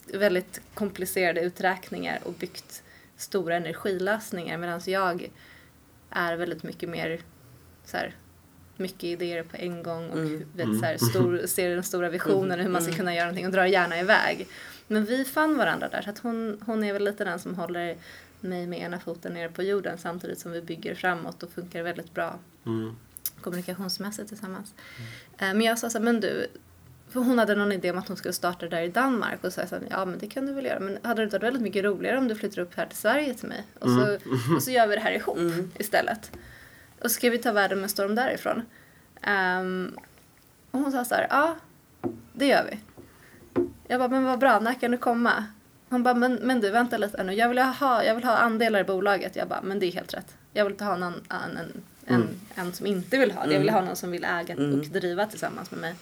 [0.07, 2.83] väldigt komplicerade uträkningar och byggt
[3.17, 5.31] stora energilösningar medan jag
[6.11, 7.21] är väldigt mycket mer
[7.85, 8.15] så här,
[8.79, 10.45] mycket idéer på en gång och Mm.
[10.55, 13.47] vet, så här, stor, ser den stora visionen och hur man ska kunna göra någonting
[13.47, 14.47] och drar gärna iväg.
[14.89, 17.97] Men vi fann varandra där så att hon, hon är väl lite den som håller
[18.41, 22.15] mig med ena foten nere på jorden samtidigt som vi bygger framåt och funkar väldigt
[22.15, 22.97] bra Mm.
[23.41, 24.75] kommunikationsmässigt tillsammans.
[25.39, 26.47] Eh, Men jag sa så här, men du,
[27.11, 29.55] för hon hade någon idé om att hon skulle starta där i Danmark och så
[29.55, 31.37] sa jag så här, ja men det kan du väl göra men hade det inte
[31.39, 34.19] varit väldigt mycket roligare om du flyttar upp här till Sverige till mig och så,
[34.57, 35.39] och så gör vi det här ihop
[35.79, 36.31] istället.
[37.07, 38.63] Och ska vi ta världen med storm därifrån.
[39.23, 39.97] Ehm,
[40.71, 41.57] och hon sa så här, ja
[42.33, 42.79] det gör vi.
[43.89, 45.45] Jag bara, men vad bra, när kan du komma?
[45.89, 48.81] Hon bara, men, men du vänta lite nu, jag vill, ha, jag vill ha andelar
[48.81, 49.37] i bolaget.
[49.37, 50.35] Jag bara, men det är helt rätt.
[50.53, 53.53] Jag vill inte ha någon, en, en, en, en som inte vill ha det.
[53.53, 55.95] Jag vill ha någon som vill äga och driva tillsammans med mig.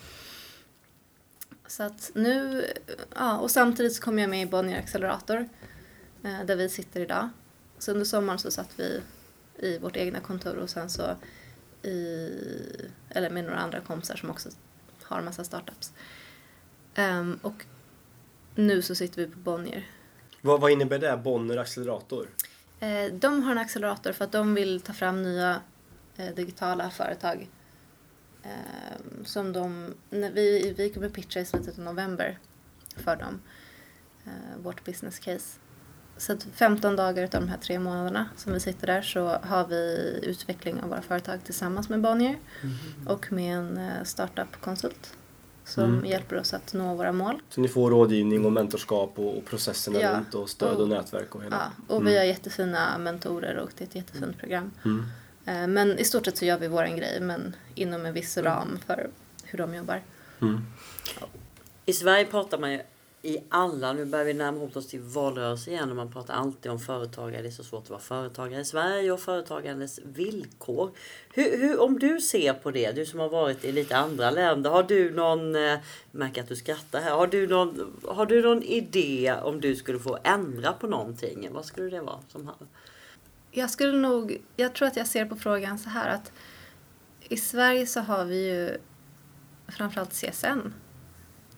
[1.67, 2.65] Så att nu,
[3.15, 5.49] ja, och samtidigt så kom jag med i Bonnier Accelerator
[6.25, 7.29] eh, där vi sitter idag.
[7.79, 9.01] Så under sommaren så satt vi
[9.59, 11.17] i vårt egna kontor och sen så
[11.83, 12.31] i,
[13.09, 14.49] eller med några andra kompisar som också
[15.03, 15.93] har massa startups.
[16.95, 17.65] Ehm, och
[18.55, 19.87] nu så sitter vi på Bonnier.
[20.41, 21.21] Vad, vad innebär det?
[21.25, 22.29] Bonnier accelerator?
[22.81, 25.61] Eh, de har en accelerator för att de vill ta fram nya
[26.17, 27.49] eh, digitala företag.
[28.43, 32.39] Eh, som de, när vi, vi kommer pitcha i slutet av november
[32.97, 33.41] för dem.
[34.25, 35.59] Eh, vårt business case.
[36.17, 39.67] Så att 15 dagar av de här tre månaderna som vi sitter där så har
[39.67, 42.39] vi utveckling av våra företag tillsammans med Bonnier
[43.07, 45.15] och med en eh, startup-konsult
[45.65, 47.41] som hjälper oss att nå våra mål.
[47.51, 50.17] Så ni får rådgivning och mentorskap och, och processerna Ja.
[50.17, 51.73] runt och stöd och Och- nätverk och hela.
[51.89, 54.71] Ja, och vi har jättefina mentorer och det är ett jättefint program.
[55.45, 58.79] Eh, Men i stort sett så gör vi våran grej men inom en viss ram
[58.87, 59.11] för
[59.45, 60.03] hur de jobbar.
[61.87, 62.81] I Sverige pratar man ju
[63.25, 66.79] i alla, nu börjar vi närma oss till valrörelse igen och man pratar alltid om
[66.79, 67.43] företagare.
[67.43, 70.91] Det är så svårt att vara företagare i Sverige och företagandets villkor.
[71.35, 74.71] Hur, hur, om du ser på det, du som har varit i lite andra länder,
[74.71, 75.79] har du någon, eh,
[76.11, 79.99] märker att du skrattar här, har du, någon, har du någon idé om du skulle
[79.99, 81.49] få ändra på någonting?
[81.53, 82.21] Vad skulle det vara?
[82.29, 82.55] Som här?
[83.51, 86.33] Jag skulle nog, jag tror att jag ser på frågan så här att
[87.29, 88.77] i Sverige så har vi ju
[89.69, 90.73] framförallt CSN.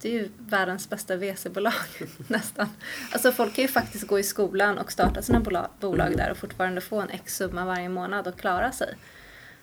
[0.01, 1.72] Det är ju världens bästa WC-bolag
[2.28, 2.68] nästan.
[3.12, 6.36] Alltså folk kan ju faktiskt gå i skolan och starta sina bola- bolag där och
[6.36, 8.97] fortfarande få en x summa varje månad och klara sig.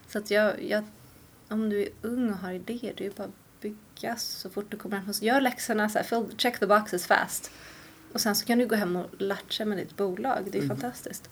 [0.08, 0.84] Så att jag, jag
[1.50, 4.66] om du är ung och har idéer, det är ju bara att bygga så fort
[4.70, 5.14] du kommer hem.
[5.22, 7.52] Gör läxorna, så här, fill, check the boxes fast.
[8.14, 10.48] Och sen så kan du gå hem och latcha med ditt bolag.
[10.52, 11.30] Det är fantastiskt.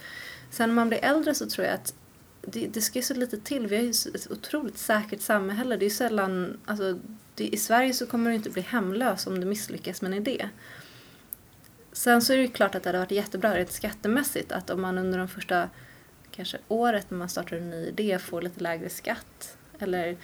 [0.51, 1.93] Sen när man blir äldre så tror jag att
[2.41, 3.67] det, det ska ju så lite till.
[3.67, 5.77] Vi har ju ett otroligt säkert samhälle.
[5.77, 6.99] Det är ju sällan, alltså,
[7.35, 10.49] det, i Sverige så kommer du inte bli hemlös om du misslyckas med en idé.
[11.91, 14.81] Sen så är det ju klart att det hade varit jättebra rent skattemässigt att om
[14.81, 15.69] man under de första
[16.31, 19.57] kanske året när man startar en ny idé får lite lägre skatt.
[19.79, 20.17] Eller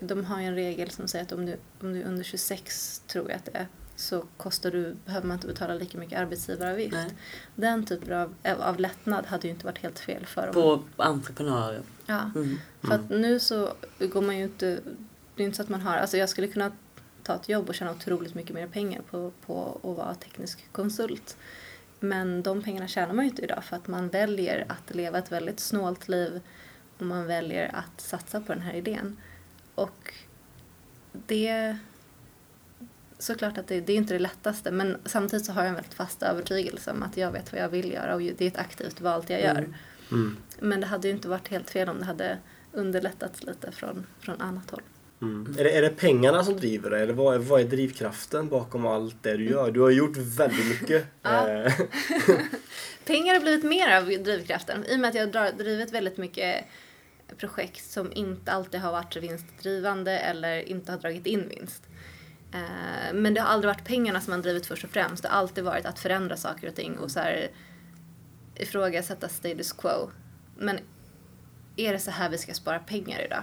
[0.00, 3.02] de har ju en regel som säger att om du, om du är under 26
[3.06, 6.92] tror jag att det är så kostar du, behöver man inte betala lika mycket arbetsgivaravgift.
[6.92, 7.10] Nej.
[7.54, 10.54] Den typen av, av lättnad hade ju inte varit helt fel för dem.
[10.96, 11.82] på entreprenörer?
[12.06, 12.58] Ja, Mm.
[12.82, 14.80] för att nu så går man ju inte,
[15.36, 16.72] det är inte så att man har, alltså jag skulle kunna
[17.22, 21.36] ta ett jobb och tjäna otroligt mycket mer pengar på, på att vara teknisk konsult.
[22.00, 25.32] Men de pengarna tjänar man ju inte idag för att man väljer att leva ett
[25.32, 26.40] väldigt snålt liv
[26.98, 29.16] och man väljer att satsa på den här idén.
[29.74, 30.14] Och
[31.12, 31.76] det
[33.18, 35.94] såklart att det, det är inte det lättaste men samtidigt så har jag en väldigt
[35.94, 39.00] fast övertygelse om att jag vet vad jag vill göra och det är ett aktivt
[39.00, 39.68] val jag gör.
[40.10, 40.36] Mm.
[40.60, 42.38] Men det hade ju inte varit helt fel om det hade
[42.72, 44.82] underlättats lite från, från annat håll.
[45.22, 45.54] Mm.
[45.58, 47.02] Är, det, är det pengarna som driver dig?
[47.02, 49.70] Eller vad är, vad är drivkraften bakom allt det du gör?
[49.70, 51.06] Du har gjort väldigt mycket.
[51.24, 51.72] Eh,
[53.04, 56.64] Pengar har blivit mer av drivkraften i och med att jag har drivit väldigt mycket
[57.36, 61.82] projekt som inte alltid har varit vinstdrivande eller inte har dragit in vinst.
[62.54, 65.22] Eh, men det har aldrig varit pengarna som har drivit först och främst.
[65.22, 67.50] Det har alltid varit att förändra saker och ting och så här
[68.54, 70.10] ifrågasätta status quo.
[70.58, 70.78] Men
[71.76, 73.42] är det så här vi ska spara pengar idag?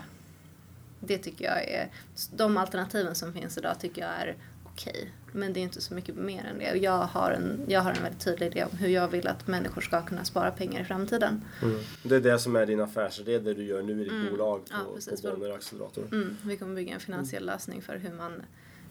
[1.00, 1.89] Det tycker jag är,
[2.36, 4.36] de alternativen som finns idag tycker jag är
[4.66, 5.12] okej.
[5.32, 6.78] Men det är inte så mycket mer än det.
[6.78, 9.82] Jag har, en, jag har en väldigt tydlig idé om hur jag vill att människor
[9.82, 11.41] ska kunna spara pengar i framtiden.
[11.62, 11.80] Mm.
[12.04, 14.32] Det är det som är din affärsidé, det du gör nu i ditt Mm.
[14.32, 15.22] bolag på, Ja, precis.
[15.22, 16.04] på Bonnier Accelerator.
[16.12, 18.41] Mm, vi kommer bygga en finansiell lösning för hur man,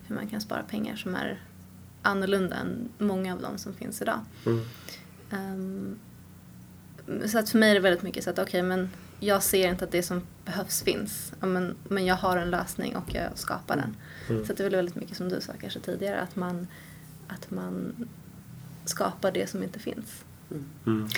[0.07, 1.43] hur man kan spara pengar som är
[2.03, 4.21] annorlunda än många av de som finns idag.
[4.47, 4.65] Mm.
[5.31, 5.99] Ehm,
[7.29, 8.91] så att för mig är det väldigt mycket så att okej, men
[9.21, 11.33] jag ser inte att det som behövs finns.
[11.41, 13.97] Men, men jag har en lösning och jag skapar den.
[14.29, 14.47] Mm.
[14.47, 16.67] Så att det är väl väldigt mycket som du sa kanske tidigare, att man,
[17.29, 18.09] att man
[18.85, 20.25] skapar det som inte finns.
[20.87, 21.09] Mm.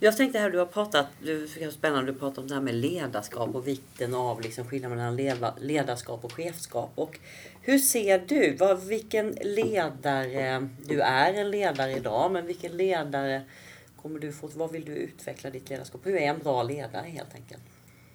[0.00, 2.54] Jag tänkte här, du har pratat, du tycker det är spännande, du pratar om det
[2.54, 6.92] här med ledarskap och vikten av liksom skillnaden mellan leda- ledarskap och chefskap.
[6.94, 7.18] Och
[7.60, 13.42] hur ser du, vad, vilken ledare, du är en ledare idag, men vilken ledare
[14.08, 16.06] kommer du få, vad vill du utveckla ditt ledarskap?
[16.06, 17.62] Hur är en bra ledare helt enkelt?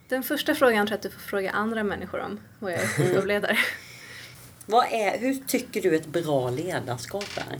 [0.09, 2.87] Den första frågan tror jag att du får fråga andra människor om, vad jag är
[2.87, 3.57] för typ.
[4.65, 7.59] Vad är, hur tycker du ett bra ledarskap är?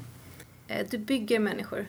[0.67, 1.85] Eh, Du bygger människor.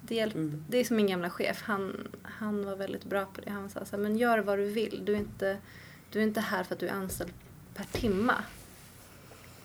[0.00, 0.64] Det, hjälp, Mm.
[0.68, 1.62] det är som min gamla chef.
[1.62, 3.50] Han, han var väldigt bra på det.
[3.50, 5.02] Han sa så här, men gör vad du vill.
[5.04, 5.58] Du är, inte,
[6.10, 7.32] du är inte här för att du är anställd
[7.74, 8.44] per timma.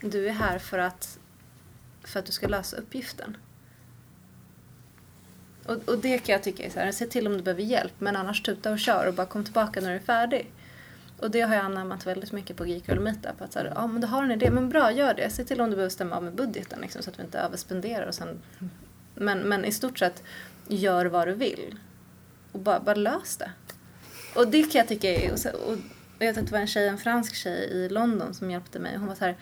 [0.02, 1.20] Du är här för att,
[2.04, 3.38] för att du ska lösa uppgiften.
[5.68, 7.94] Och, och det kan jag tycka är så här, se till om du behöver hjälp.
[8.00, 10.52] Men annars tuta och kör och bara kom tillbaka när du är färdig.
[11.20, 13.42] Och det har jag anammat väldigt mycket på Geek Girl Meetup.
[13.42, 15.30] Att så här, ja men du har en idé, men bra gör det.
[15.30, 18.08] Se till om du behöver stämma av med budgeten liksom, så att vi inte överspenderar
[18.08, 18.40] och sen
[19.20, 20.24] men, men i stort sett,
[20.68, 21.76] gör vad du vill.
[22.52, 23.52] Och bara, bara lös det.
[24.36, 25.32] Och det kan jag tycka är...
[25.32, 25.78] Och, så, och
[26.20, 28.98] jag vet att det var en tjej, en fransk tjej i London som hjälpte mig.
[28.98, 29.36] Hon var så här...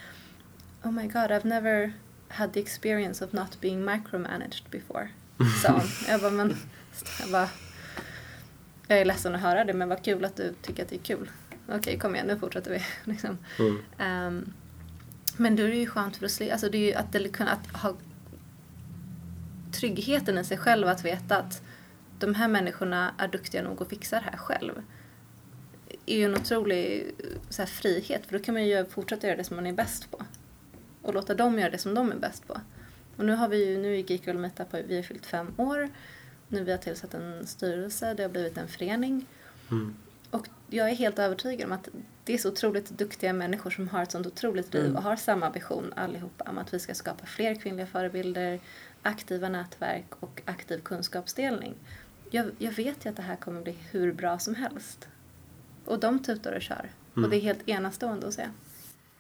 [0.84, 1.94] Oh my god, I've never
[2.28, 5.10] had the experience of not being micromanaged before.
[5.64, 5.82] Sa hon.
[6.08, 6.56] Jag bara, men...
[7.20, 7.50] Jag bara...
[8.88, 11.00] Jag är ledsen att höra det, men vad kul att du tycker att det är
[11.00, 11.30] kul.
[11.70, 12.82] Okej, kom igen, nu fortsätter vi.
[13.12, 13.38] liksom.
[13.60, 13.78] Mm.
[13.98, 14.54] Ehm,
[15.38, 17.40] men då är det ju skönt för att slippa, alltså det är ju att, det,
[17.40, 17.96] att ha
[19.72, 21.62] tryggheten i sig själv att veta att
[22.20, 24.82] de här människorna är duktiga nog att fixa det här själv.
[26.06, 27.12] är ju en otrolig
[27.50, 30.12] så här, frihet för då kan man ju fortsätta göra det som man är bäst
[30.12, 30.26] på.
[31.02, 32.62] Och låta dem göra det som de är bäst på.
[33.18, 35.90] Och nu har vi ju, nu i Geek Girl Meetup vi har fyllt fem år.
[36.48, 39.26] Nu vi har tillsatt en styrelse, det har blivit en förening.
[39.72, 39.96] Mm.
[40.30, 41.90] Och jag är helt övertygad om att
[42.24, 44.96] det är så otroligt duktiga människor som har ett sånt otroligt driv Mm.
[44.96, 48.60] och har samma vision allihopa om att vi ska skapa fler kvinnliga förebilder,
[49.02, 51.74] aktiva nätverk och aktiv kunskapsdelning.
[52.32, 55.08] Jag, jag vet ju att det här kommer bli hur bra som helst.
[55.86, 56.90] Och de tutar och kör.
[57.16, 57.24] Mm.
[57.24, 58.50] Och det är helt enastående att se.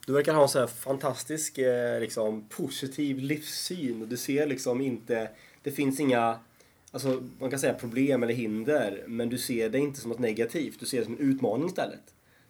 [0.05, 4.81] Du verkar ha en så här fantastisk eh, liksom, positiv livssyn och du ser liksom
[4.81, 5.29] inte,
[5.63, 6.39] det finns inga
[6.91, 10.79] Alltså man kan säga problem eller hinder men du ser det inte som något negativt,
[10.79, 12.01] du ser det som en utmaning istället.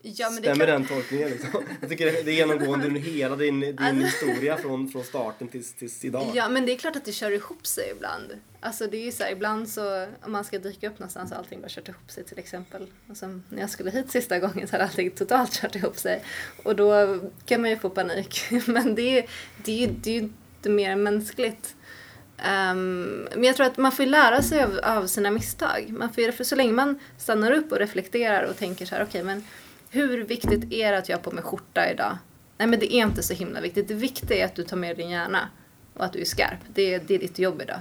[0.02, 1.30] Ja, Stämmer den tolkningen?
[1.30, 1.50] Liksom?
[1.82, 5.74] Jag tycker det är genomgående under hela din, din Alltså- historia från, från starten tills,
[5.74, 6.32] tills idag.
[6.36, 8.34] Ja, men det är klart att det kör ihop sig ibland.
[8.66, 11.38] Alltså det är ju så här, ibland så, om man ska dyka upp någonstans och
[11.38, 12.88] allting bara kört ihop sig till exempel.
[13.10, 16.24] Och som när jag skulle hit sista gången så hade allting totalt kört ihop sig.
[16.64, 18.42] Och då kan man ju få panik.
[18.68, 19.26] Men det är,
[19.64, 21.76] det är, ju- det är ju inte mer mänskligt.
[22.38, 25.86] Um, men jag tror att man får lära sig av, av sina misstag.
[25.90, 29.24] Man får, för så länge man stannar upp och reflekterar och tänker så här, okej
[29.24, 29.44] men
[29.90, 32.18] hur viktigt är det att jag har på mig skjorta idag?
[32.58, 33.88] Nej men det är inte så himla viktigt.
[33.88, 35.50] Det viktiga är att du tar med din hjärna
[35.94, 36.60] och att du är skarp.
[36.68, 37.80] Det det är ditt jobb idag.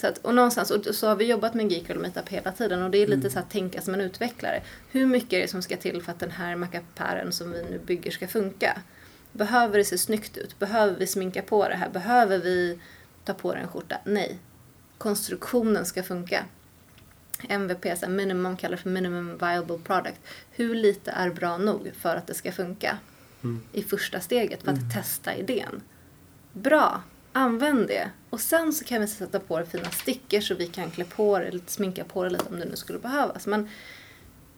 [0.00, 2.82] Så att, och någonstans, och så har vi jobbat med Geek Girl Meetup hela tiden
[2.82, 4.62] och det är lite så att tänka som en utvecklare.
[4.90, 7.78] Hur mycket är det som ska till för att den här mackapären som vi nu
[7.78, 8.82] bygger ska funka?
[9.32, 10.58] Behöver det se snyggt ut?
[10.58, 11.88] Behöver vi sminka på det här?
[11.90, 12.80] Behöver vi
[13.24, 13.98] ta på dig en skjorta?
[14.04, 14.38] Nej.
[14.98, 16.44] Konstruktionen ska funka.
[17.48, 20.20] MVP, så minimum kallar för minimum viable product.
[20.50, 22.98] Hur lite är bra nog för att det ska funka?
[23.72, 25.82] I första steget för att testa idén.
[26.52, 28.10] Bra, använd det.
[28.30, 31.38] Och sen så kan vi sätta på det fina stickers så vi kan klä på
[31.38, 33.46] det, eller sminka på det lite om det nu skulle behövas.
[33.46, 33.68] Men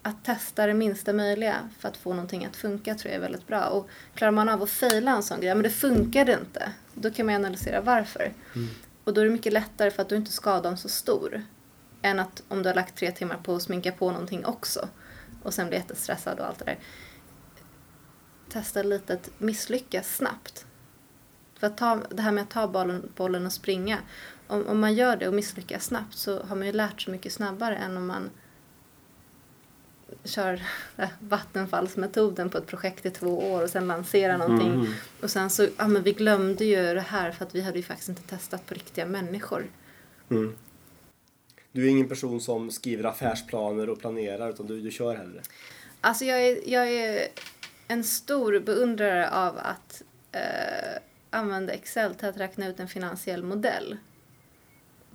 [0.02, 3.46] att testa det minsta möjliga för att få någonting att funka tror jag är väldigt
[3.46, 3.66] bra.
[3.66, 6.72] Och klarar man av att fejla en sån grej, men det funkade inte.
[6.94, 8.32] Då kan man analysera varför.
[9.04, 11.42] Och då är det mycket lättare för att du inte skadan så stor.
[12.02, 14.88] Än att om du har lagt tre timmar på att sminka på någonting också.
[15.42, 16.78] Och sen blir jättestressad och allt det där.
[18.48, 20.66] Testa lite att misslyckas snabbt.
[21.61, 23.98] För att ta, det här med att ta bollen, bollen och springa.
[24.46, 27.32] Om, om man gör det och misslyckas snabbt så har man ju lärt sig mycket
[27.32, 28.30] snabbare än om man
[30.24, 30.62] kör
[31.20, 34.74] vattenfallsmetoden på ett projekt i två år och sen lanserar någonting.
[34.74, 34.92] Mm.
[35.22, 37.82] Och sen så, ja men vi glömde ju det här för att vi hade ju
[37.82, 39.66] faktiskt inte testat på riktiga människor.
[40.30, 40.54] Mm.
[41.72, 45.42] Du är ingen person som skriver affärsplaner och planerar utan du, du kör hellre.
[46.00, 47.28] Alltså jag är, jag är
[47.88, 50.02] en stor beundrare av att
[50.32, 53.96] eh, använda Excel till att räkna ut en finansiell modell.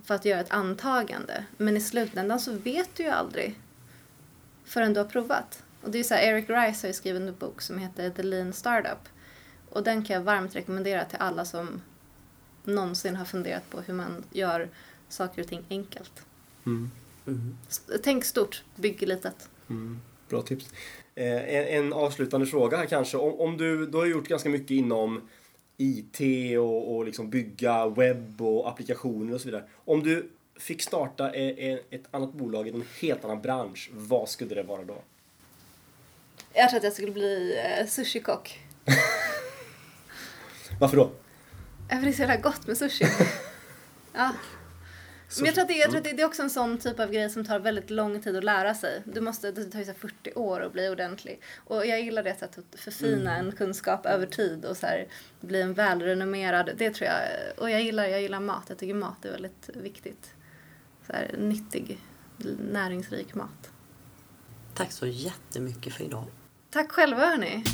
[0.04, 1.44] För att göra ett antagande.
[1.56, 3.60] Men i slutändan så vet du ju aldrig
[4.64, 5.62] förrän du har provat.
[5.82, 8.22] Och det är så här, Eric Rice har ju skrivit en bok som heter The
[8.22, 9.08] Lean Startup.
[9.70, 11.82] Och den kan jag varmt rekommendera till alla som
[12.64, 14.68] någonsin har funderat på hur man gör
[15.08, 16.22] saker och ting enkelt.
[16.66, 16.90] Mm.
[17.68, 19.48] S- Tänk stort, bygg litet.
[19.70, 20.00] Mm.
[20.28, 20.70] Bra tips.
[21.14, 23.16] Eh, en, en avslutande fråga här kanske.
[23.16, 25.28] Om, om du, du har gjort ganska mycket inom
[25.76, 26.20] IT
[26.58, 29.64] och, och liksom bygga webb och applikationer och så vidare.
[29.84, 34.28] Om du fick starta e- e- ett annat bolag i en helt annan bransch, vad
[34.28, 35.02] skulle det vara då?
[36.52, 38.60] Jag tror att jag skulle bli eh, sushikock.
[40.80, 41.10] Varför då?
[41.88, 43.06] För det är så jävla gott med sushi.
[44.12, 44.32] ja.
[45.36, 47.00] Men jag tror, att det, jag tror att det, det är också en sån typ
[47.00, 49.02] av grej som tar väldigt lång tid att lära sig.
[49.04, 51.40] Du måste, det tar ju så här 40 år att bli ordentlig.
[51.56, 55.06] Och jag gillar det sättet att förfina en kunskap över tid och så här,
[55.40, 56.70] bli en välrenommerad.
[56.76, 57.20] Det tror jag.
[57.56, 58.64] Och jag gillar, jag gillar mat.
[58.68, 60.34] Jag tycker mat är väldigt viktigt.
[61.06, 61.98] Så här, nyttig,
[62.72, 63.70] näringsrik mat.
[64.74, 66.24] Tack så jättemycket för idag.
[66.70, 67.64] Tack själva hörni.